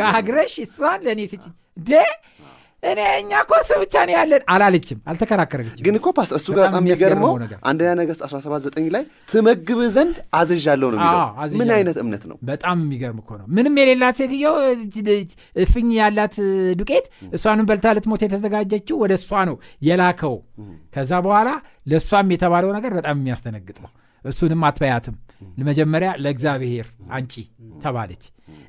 ጋግረሽ 0.00 0.54
እሷን 0.64 1.00
ለእኔ 1.06 1.20
ስጭኝ 1.32 1.52
ደ 1.86 2.00
እኔ 2.82 3.00
እኛ 3.18 3.32
እኮ 3.42 3.52
እሱ 3.62 3.72
ብቻ 3.82 3.94
ነው 4.06 4.14
ያለን 4.14 4.42
አላለችም 4.52 4.98
አልተከራከረችም። 5.10 5.82
ግን 5.86 5.94
እኮ 5.98 6.08
ፓስተር 6.16 6.36
እሱ 6.40 6.48
ጋር 6.56 6.64
በጣም 6.66 6.82
የሚገርመው 6.82 7.32
አንደኛ 7.68 7.90
ነገሥት 8.00 8.22
179 8.26 8.88
ላይ 8.94 9.04
ትመግብ 9.32 9.80
ዘንድ 9.94 10.16
አዝዣለሁ 10.38 10.88
ነው 10.92 10.98
የሚለው። 10.98 11.20
ምን 11.60 11.70
አይነት 11.76 11.98
እምነት 12.02 12.24
ነው? 12.30 12.36
በጣም 12.48 12.76
የሚገርም 12.84 13.18
እኮ 13.22 13.30
ነው። 13.40 13.46
ምንም 13.56 13.76
የሌላት 13.80 14.16
ሴትዮ 14.20 14.48
እፍኝ 15.64 15.88
ያላት 16.00 16.36
ዱቄት 16.80 17.06
እሷንም 17.32 17.68
በልታ 17.70 17.94
ልትሞት 17.96 18.24
የተዘጋጀችው 18.26 18.98
ወደ 19.04 19.14
እሷ 19.20 19.44
ነው 19.50 19.56
የላከው። 19.82 20.36
ከዛ 20.96 21.12
በኋላ 21.26 21.48
ለእሷም 21.86 22.34
የተባለው 22.36 22.72
ነገር 22.78 22.94
በጣም 22.98 23.16
የሚያስደነግጥ 23.20 23.78
ነው። 23.84 23.92
እሱንም 24.24 24.60
አትበያትም። 24.66 25.16
መጀመሪያ 25.68 26.10
ለእግዚአብሔር 26.24 26.86
አንቺ 27.12 27.32
ተባለች። 27.82 28.24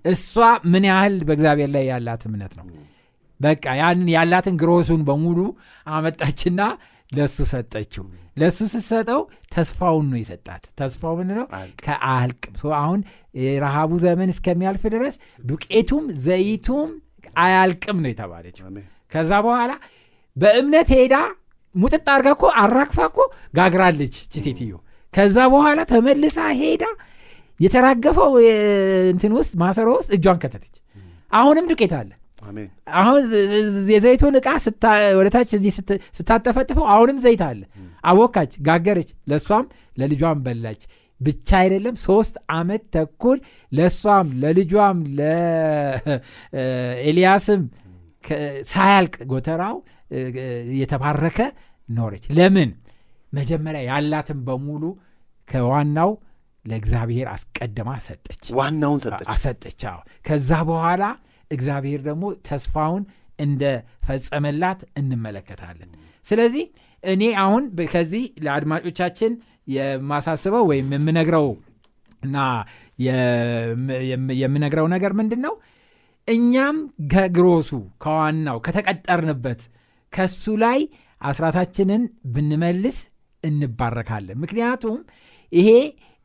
እሷ 0.05 0.31
ምን 0.71 0.85
ያህል 0.89 1.15
በእግዚአብሔር 1.27 1.69
ላይ 1.75 1.85
ያላት 1.91 2.23
እምነት 2.27 2.53
ነው 2.59 2.65
በቃ 3.39 3.65
ያንን 3.79 4.09
ያላትን 4.13 4.55
ግሮሱን 4.61 5.01
በሙሉ 5.07 5.39
አመጣችና 5.87 6.61
ለሱ 7.11 7.37
ሰጠችው። 7.49 8.03
ለሱ 8.37 8.59
ስትሰጠው 8.71 9.21
ተስፋውን 9.53 10.05
ነው 10.11 10.17
የሰጣት። 10.21 10.63
ተስፋው 10.79 11.13
ምን 11.19 11.29
ነው 11.39 11.45
ከአልቅም 11.83 12.53
አሁን 12.79 12.99
የረሃቡ 13.39 13.91
ዘመን 14.05 14.29
እስከሚያልፍ 14.33 14.83
ድረስ 14.95 15.15
ዱቄቱም 15.43 16.05
ዘይቱም 16.23 16.89
አያልቅም 17.39 17.97
ነው 18.03 18.09
የተባለችው። 18.11 18.65
ከዛ 19.13 19.31
በኋላ 19.45 19.71
በእምነት 20.35 20.89
ሄዳ 20.95 21.15
ሙጥጥ 21.75 22.05
አርጋ 22.13 22.27
እኮ 22.35 22.45
አራግፋ 22.61 22.97
እኮ 23.09 23.19
ጋግራለች 23.57 24.15
ቺ 24.25 24.41
ሴትዮ። 24.45 24.73
ከዛ 25.13 25.37
በኋላ 25.53 25.79
ተመልሳ 25.91 26.39
ሄዳ 26.59 26.83
የተራገፈው 27.59 28.31
እንትን 29.13 29.31
ውስጥ 29.37 29.53
ማሰሮ 29.61 29.89
ውስጥ 29.99 30.11
እጇን 30.17 30.37
ከተተች። 30.43 30.75
አሁንም 31.31 31.67
ዱቄት 31.71 31.93
አለ 31.99 32.11
አሁን 32.97 33.21
የዘይቱን 33.89 34.35
ዕቃ 34.39 34.47
ወደታች 35.17 35.49
ስታጠፈጥፈው 36.17 36.85
አሁንም 36.93 37.17
ዘይት 37.23 37.41
አለ። 37.47 37.61
አቦካች 38.03 38.51
ጋገረች 38.67 39.09
ለእሷም 39.27 39.65
ለልጇም 39.97 40.39
በላች። 40.45 40.81
ብቻ 41.21 41.49
አይደለም 41.59 41.95
ሶስት 42.05 42.35
ዓመት 42.53 42.83
ተኩል 42.95 43.37
ለእሷም 43.71 44.27
ለልጇም 44.41 44.97
ለኤልያስም 45.19 46.41
ሳያልቅ 48.71 49.15
ጎተራው 49.31 49.75
የተባረከ 50.79 51.39
ኖረች። 51.89 52.25
ለምን? 52.31 52.69
መጀመሪያ 53.33 53.81
ያላትን 53.89 54.39
በሙሉ 54.47 54.83
ከዋናው 55.47 56.11
ለእግዚአብሔር 56.65 57.27
አስቀድማ 57.33 57.89
ሰጠች። 58.05 58.43
ዋናውን 58.57 58.99
ሰጠች። 59.43 59.81
ከዛ 60.25 60.49
በኋላ 60.69 61.03
እግዚአብሔር 61.53 62.01
ደግሞ 62.07 62.23
ተስፋውን 62.47 63.03
እንደ 63.39 63.63
ፈጸመላት 64.07 64.81
እንመለከታለን። 64.99 65.91
ስለዚህ 66.25 66.65
እኔ 67.03 67.23
አሁን 67.43 67.63
ከዚህ 67.93 68.23
ለአድማጮቻችን 68.45 69.31
የማሳስበው 69.75 70.63
ወይም 70.71 70.87
የምነግረው 70.95 71.47
እና 72.21 72.37
የምነግረው 74.41 74.87
ነገር 74.93 75.11
ምንድን 75.19 75.41
ነው 75.45 75.53
እኛም 76.27 76.77
ከግሮሱ 77.13 77.69
ከዋናው 78.03 78.57
ከተቀጠርንበት 78.65 79.61
ከሱ 80.13 80.43
ላይ 80.63 80.79
አስራታችንን 81.21 82.01
ብንመልስ 82.33 82.97
እንባረካለን። 83.43 84.37
ምክንያቱም 84.43 84.97
ይሄ 85.51 85.69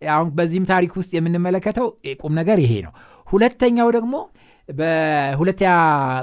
አሁን 0.02 0.28
በዚህም 0.36 0.66
ታሪክ 0.70 0.92
ውስጥ 0.98 1.10
የምንመለከተው 1.16 1.86
ቁም 2.20 2.32
ነገር 2.40 2.58
ይሄ 2.64 2.74
ነው። 2.86 2.92
ሁለተኛው 3.26 3.88
ደግሞ 3.96 4.14
በሁለተኛ 4.68 5.70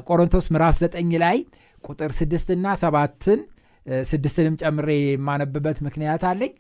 ቆሮንቶስ 0.08 0.45
ምዕራፍ 0.53 0.75
ዘጠኝ 0.81 1.12
ላይ 1.23 1.38
ቁጥር 1.84 2.12
ስድስትና 2.17 2.65
ሰባትን 2.81 3.39
ስድስትንም 4.03 4.55
ጨምሬ 4.62 4.89
የማነብበት 5.05 5.77
ምክንያት 5.88 6.23
አለኝ። 6.29 6.53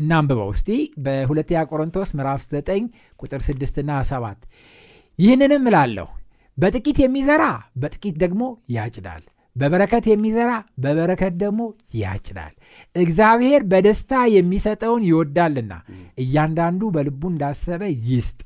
እናንብበው 0.00 0.48
እስቲ 0.54 0.68
በሁለተኛ 1.04 1.60
ቆሮንቶስ 1.70 2.10
ምዕራፍ 2.18 2.40
9 2.52 2.86
ቁጥር 3.20 3.40
6 3.48 3.82
ና 3.88 3.98
7 4.10 4.46
ይህንንም 5.18 5.66
እላለሁ 5.70 6.08
በጥቂት 6.58 6.98
የሚዘራ 7.02 7.42
በጥቂት 7.82 8.16
ደግሞ 8.22 8.42
ያጭዳል 8.76 9.22
በበረከት 9.56 10.04
የሚዘራ 10.10 10.50
በበረከት 10.82 11.34
ደግሞ 11.42 11.60
ያጭዳል። 12.00 12.52
እግዚአብሔር 12.96 13.62
በደስታ 13.72 14.12
የሚሰጠውን 14.34 15.02
ይወዳልና 15.08 15.72
እያንዳንዱ 16.24 16.90
በልቡ 16.96 17.22
እንዳሰበ 17.32 17.82
ይስጥ 18.10 18.38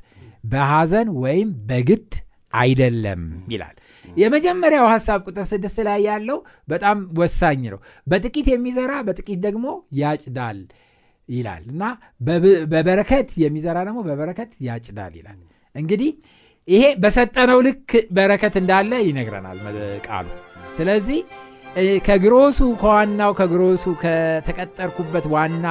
በሐዘን 0.44 1.09
ወይም 1.22 1.50
በግድ 1.68 2.11
አይደለም 2.52 3.22
ይላል። 3.52 3.76
የመጀመሪያው 4.16 4.87
ሀሳብ 4.92 5.20
ቁጥር 5.28 5.44
ስድስት 5.50 5.78
ላይ 5.88 5.98
ያለው 6.09 6.38
በጣም 6.68 6.98
ወሳኝ 7.18 7.62
ነው። 7.72 7.80
በጥቂት 8.07 8.48
የሚዘራ 8.52 8.92
በጥቂት 9.07 9.40
ደግሞ 9.46 9.66
ያጭዳል 10.00 10.59
ይላል 11.28 11.64
እና 11.72 11.83
በበረከት 12.72 13.28
የሚዘራ 13.42 13.76
ደግሞ 13.88 14.00
በበረከት 14.09 14.50
ያጭዳል 14.66 15.12
ይላል። 15.20 15.38
እንግዲህ 15.74 16.11
ይሄ 16.68 16.85
በሰጠነው 17.02 17.59
ልክ 17.66 17.88
በረከት 18.16 18.54
እንዳለ 18.61 18.92
ይነግረናል 19.07 19.59
ቃሉ። 20.07 20.28
ስለዚህ 20.76 21.18
ከግሮሱ 22.07 22.59
ከዋናው 22.80 23.33
ከግሮሱ 23.38 23.85
ከተቀጠርኩበት 24.02 25.26
ዋና 25.35 25.66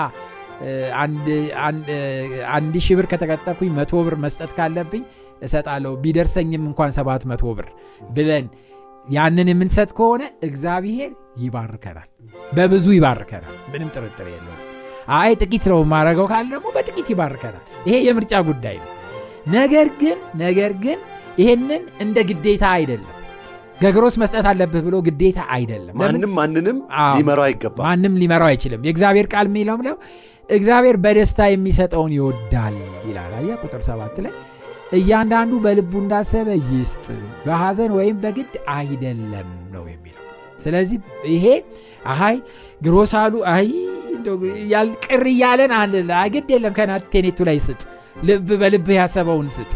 አንድ 2.56 2.76
ሺህ 2.86 2.96
ብር 2.98 3.08
ከተቀጠርኩኝ 3.12 3.72
መቶ 3.78 4.02
ብር 4.06 4.16
መስጠት 4.24 4.52
ካለብኝ 4.58 5.04
እሰጣለሁ። 5.42 5.94
ቢደርሰኝም 6.04 6.64
እንኳን 6.70 6.92
ሰባት 6.98 7.24
መቶ 7.32 7.44
ብር 7.58 7.68
ብለን 8.10 8.46
ያንን 9.08 9.48
የምንሰጥ 9.52 9.90
ከሆነ 9.98 10.24
እግዚአብሔር 10.48 11.12
ይባርከናል። 11.40 12.10
በብዙ 12.54 12.86
ይባርከናል። 12.98 13.56
ምንም 13.72 13.90
ጥርጥር 13.96 14.28
የለው 14.34 14.56
አይ 15.16 15.32
ጥቂት 15.42 15.66
ነው 15.72 15.80
ማድረገው 15.94 16.28
ካለ 16.32 16.48
ደግሞ 16.54 16.68
በጥቂት 16.76 17.08
ይባርከናል። 17.14 17.66
ይሄ 17.88 17.96
የምርጫ 18.06 18.34
ጉዳይ 18.50 18.78
ነው። 18.84 18.90
ነገር 19.54 19.88
ግን 20.02 20.18
ነገር 20.40 20.72
ግን 20.84 21.00
ይሄንን 21.40 21.84
እንደ 22.02 22.18
ግዴታ 22.30 22.66
አይደለም 22.78 23.12
ገግሮስ 23.78 24.16
መስጠት 24.22 24.46
አለብህ 24.50 24.82
ብሎ 24.88 24.96
ግዴታ 25.08 25.40
አይደለም። 25.56 25.96
ማንም 26.02 26.32
ማንንም 26.38 26.78
ሊመራው 27.18 27.46
አይገባም። 27.48 27.86
ማንም 27.88 28.16
ሊመራው 28.22 28.50
አይችልም። 28.52 28.82
የእግዚአብሔር 28.88 29.28
ቃል 29.34 29.48
የሚለው 29.52 29.78
ምለው 29.82 29.96
እግዚአብሔር 30.50 30.98
በደስታ 31.04 31.42
የሚሰጠውን 31.50 32.12
ይወዳል 32.18 32.76
ይላል። 33.08 33.34
አያ 33.40 33.52
ቁጥር 33.64 33.82
ሰባት 33.88 34.18
ላይ 34.26 34.34
እያንዳንዱ 34.94 35.54
በልቡ 35.64 35.94
እንዳሰበ 36.02 36.50
ይስጥ 36.72 37.06
በሐዘን 37.46 37.92
ወይም 37.98 38.18
በግድ 38.24 38.54
አይደለም 38.76 39.48
ነው 39.74 39.84
የሚለው። 39.88 40.24
ስለዚህ 40.60 40.98
ይሄ 41.32 41.46
አይ 42.22 42.36
ግሮስ 42.82 43.14
አሉ 43.22 43.36
አይ 43.54 43.68
ቅር 45.06 45.24
እያለን 45.32 45.72
አለ 45.80 45.94
ግድ 46.34 46.50
የለም 46.54 46.74
ከናቴኔቱ 46.78 47.40
ላይ 47.50 47.58
ስጥ 47.66 47.82
ልብ 48.24 48.50
በልብህ 48.62 48.98
ያሰበውን 49.00 49.48
ስጥ 49.56 49.72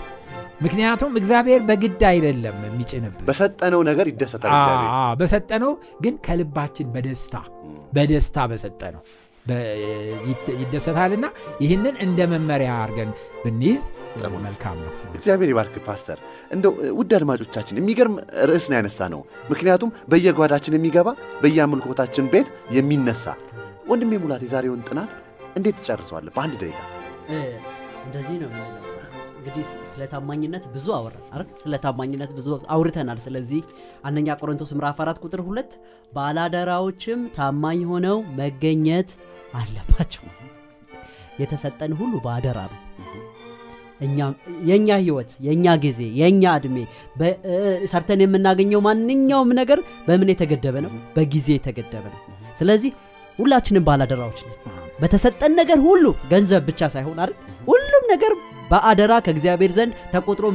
ምክንያቱም 0.61 1.11
እግዚአብሔር 1.19 1.61
በግድ 1.67 2.01
አይደለም 2.09 2.57
የሚጭንብ 2.67 3.15
በሰጠነው 3.27 3.81
ነገር 3.89 4.07
ይደሰታል 4.11 4.51
እግዚአብሔር። 4.53 4.89
በሰጠነው 5.19 5.71
ግን 6.03 6.15
ከልባችን 6.25 6.87
በደስታ 6.95 7.35
በደስታ 7.93 8.45
በሰጠነው 8.51 9.01
ይደሰታልና 10.61 11.25
ይህንን 11.63 11.95
እንደ 12.05 12.19
መመሪያ 12.31 12.71
አድርገን 12.79 13.11
ብንይዝ 13.43 13.83
መልካም 14.45 14.77
ነው። 14.81 14.91
እግዚአብሔር 15.13 15.49
ይባርክ 15.51 15.75
ፓስተር። 15.85 16.19
እንደው 16.51 16.73
ውድ 16.99 17.13
አድማጮቻችን 17.17 17.79
የሚገርም 17.79 18.15
ርዕስ 18.49 18.65
ነው 18.71 18.77
ያነሳ 18.79 18.99
ነው 19.13 19.21
ምክንያቱም 19.49 19.93
በየጓዳችን 20.11 20.77
የሚገባ 20.77 21.09
በየአምልኮታችን 21.43 22.29
ቤት 22.33 22.49
የሚነሳ 22.77 23.25
ወንድሜ 23.87 24.13
ሙላት 24.23 24.43
የዛሬውን 24.45 24.83
ጥናት 24.89 25.13
እንዴት 25.57 25.77
ትጨርሰዋለህ 25.79 26.33
በአንድ 26.35 26.55
ደቂቃ? 26.61 26.79
እንደዚህ 28.05 28.35
ነው 28.43 28.49
እንግዲህ 29.37 29.65
ስለ 29.89 30.01
ታማኝነት 30.11 30.63
ብዙ 30.73 30.87
አወራን 30.95 31.23
ስለ 31.61 31.75
ታማኝነት 31.83 32.31
ብዙ 32.37 32.47
አውርተናል። 32.75 33.19
ስለዚህ 33.25 33.61
አንደኛ 34.07 34.37
ቆሮንቶስ 34.39 34.71
ምዕራፍ 34.77 34.97
4 35.03 35.21
ቁጥር 35.25 35.41
2 35.47 35.77
ባላደራዎችም 36.15 37.21
ታማኝ 37.37 37.81
ሆነው 37.91 38.17
መገኘት 38.39 39.11
አለባቸው። 39.53 40.23
የተሰጠን 41.41 41.91
ሁሉ 41.99 42.13
በአደራ 42.25 42.59
ነው። 42.71 42.81
የእኛ 44.69 44.89
ህይወት 44.99 45.29
የእኛ 45.45 45.75
ጊዜ 45.85 45.99
የእኛ 46.19 46.43
እድሜ 46.59 46.77
ሰርተን 47.91 48.21
የምናገኘው 48.23 48.81
ማንኛውም 48.87 49.51
ነገር 49.59 49.79
በምን 50.07 50.31
የተገደበ 50.33 50.75
ነው? 50.85 50.91
በጊዜ 51.15 51.47
የተገደበ 51.55 52.05
ነው። 52.13 52.19
ስለዚህ 52.59 52.91
ሁላችንም 53.39 53.85
ባላደራዎች 53.87 54.39
ነን። 54.45 54.59
በተሰጠን 55.01 55.53
ነገር 55.61 55.79
ሁሉ 55.87 56.05
ገንዘብ 56.31 56.61
ብቻ 56.69 56.81
ሳይሆን 56.93 57.17
አይደል? 57.23 57.33
ሁሉም 57.67 58.03
ነገር 58.13 58.33
በአደራ 58.71 59.13
ከእግዚአብሔር 59.25 59.71
ዘንድ 59.77 59.93
ተቆጥሮ 60.13 60.45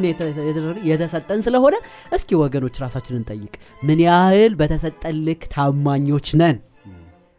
የተሰጠን 0.91 1.41
ስለሆነ 1.47 1.75
እስኪ 2.17 2.31
ወገኖች 2.43 2.77
ራሳችንን 2.85 3.25
ጠይቅ 3.31 3.55
ምን 3.83 4.01
ያህል 4.07 4.55
በተሰጠን 4.61 5.17
ልክ 5.27 5.43
ታማኞች 5.55 6.29
ነን? 6.41 6.59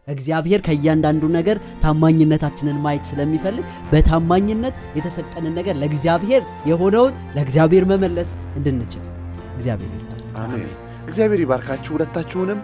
እግዚአብሔር 0.08 0.60
ከእያንዳንዱ 0.64 1.24
ነገር 1.36 1.56
ታማኝነታችንን 1.82 2.80
ማየት 2.84 3.04
ስለሚፈልግ 3.10 3.62
በታማኝነት 3.92 4.74
የተሰጠንን 4.98 5.54
ነገር 5.58 5.76
ለእግዚአብሔር 5.80 6.42
የሆነውን 6.66 7.14
ለእግዚአብሔር 7.36 7.84
መመለስ 7.92 8.30
እንድንችል 8.56 9.04
እግዚአብሔር 9.56 9.92
አሜን። 10.42 10.66
እግዚአብሔር 11.08 11.40
ይባርካችሁ 11.42 11.92
ሁለታችሁንም። 11.96 12.60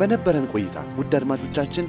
በነበረን 0.00 0.46
ቆይታ 0.52 0.76
ውድ 0.98 1.14
አድማጮቻችን 1.18 1.86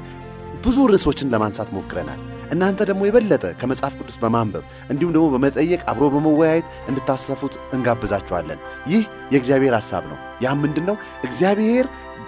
ብዙ 0.64 0.78
ርዕሶችን 0.90 1.32
ለማንሳት 1.34 1.70
ሞክረናል 1.76 2.22
እናንተ 2.52 2.86
ደግሞ 2.90 3.02
የበለጠ 3.08 3.46
ከመጽሐፍ 3.60 3.94
ቅዱስ 4.00 4.18
በማንበብ 4.22 4.64
እንዲሁም 4.92 5.14
ደግሞ 5.16 5.28
በመጠየቅ 5.34 5.82
አብሮ 5.92 6.06
በመወያየት 6.14 6.68
እንድታሰፉት 6.90 7.54
እንጋብዛችኋለን። 7.76 8.60
ይህ 8.92 9.04
የእግዚአብሔር 9.34 9.76
ሐሳብ 9.80 10.06
ነው። 10.12 10.18
ያም 10.46 10.60
ምንድን 10.66 10.88
ነው 10.90 10.98
እግዚአብሔር 11.28 11.88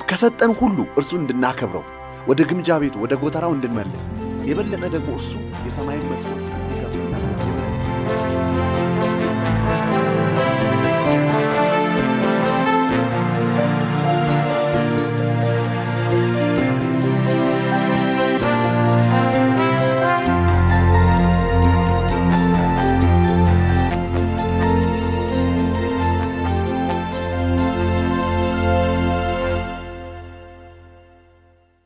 ከሰጠን 0.09 0.53
ሁሉ 0.62 0.77
እርሱን 0.99 1.21
እንድናከብረው 1.23 1.86
ወደ 2.27 2.41
ግምጃ 2.49 2.77
ቤቱ 2.81 2.95
ወደ 3.03 3.13
ጎተራው 3.21 3.53
እንድንመልስ 3.55 4.03
የበለጠ 4.49 4.83
ደግሞ 4.95 5.12
እሱ 5.21 5.31
የሰማይን 5.67 6.05
መስኮት 6.12 6.41
እንዲከፍት 6.53 7.02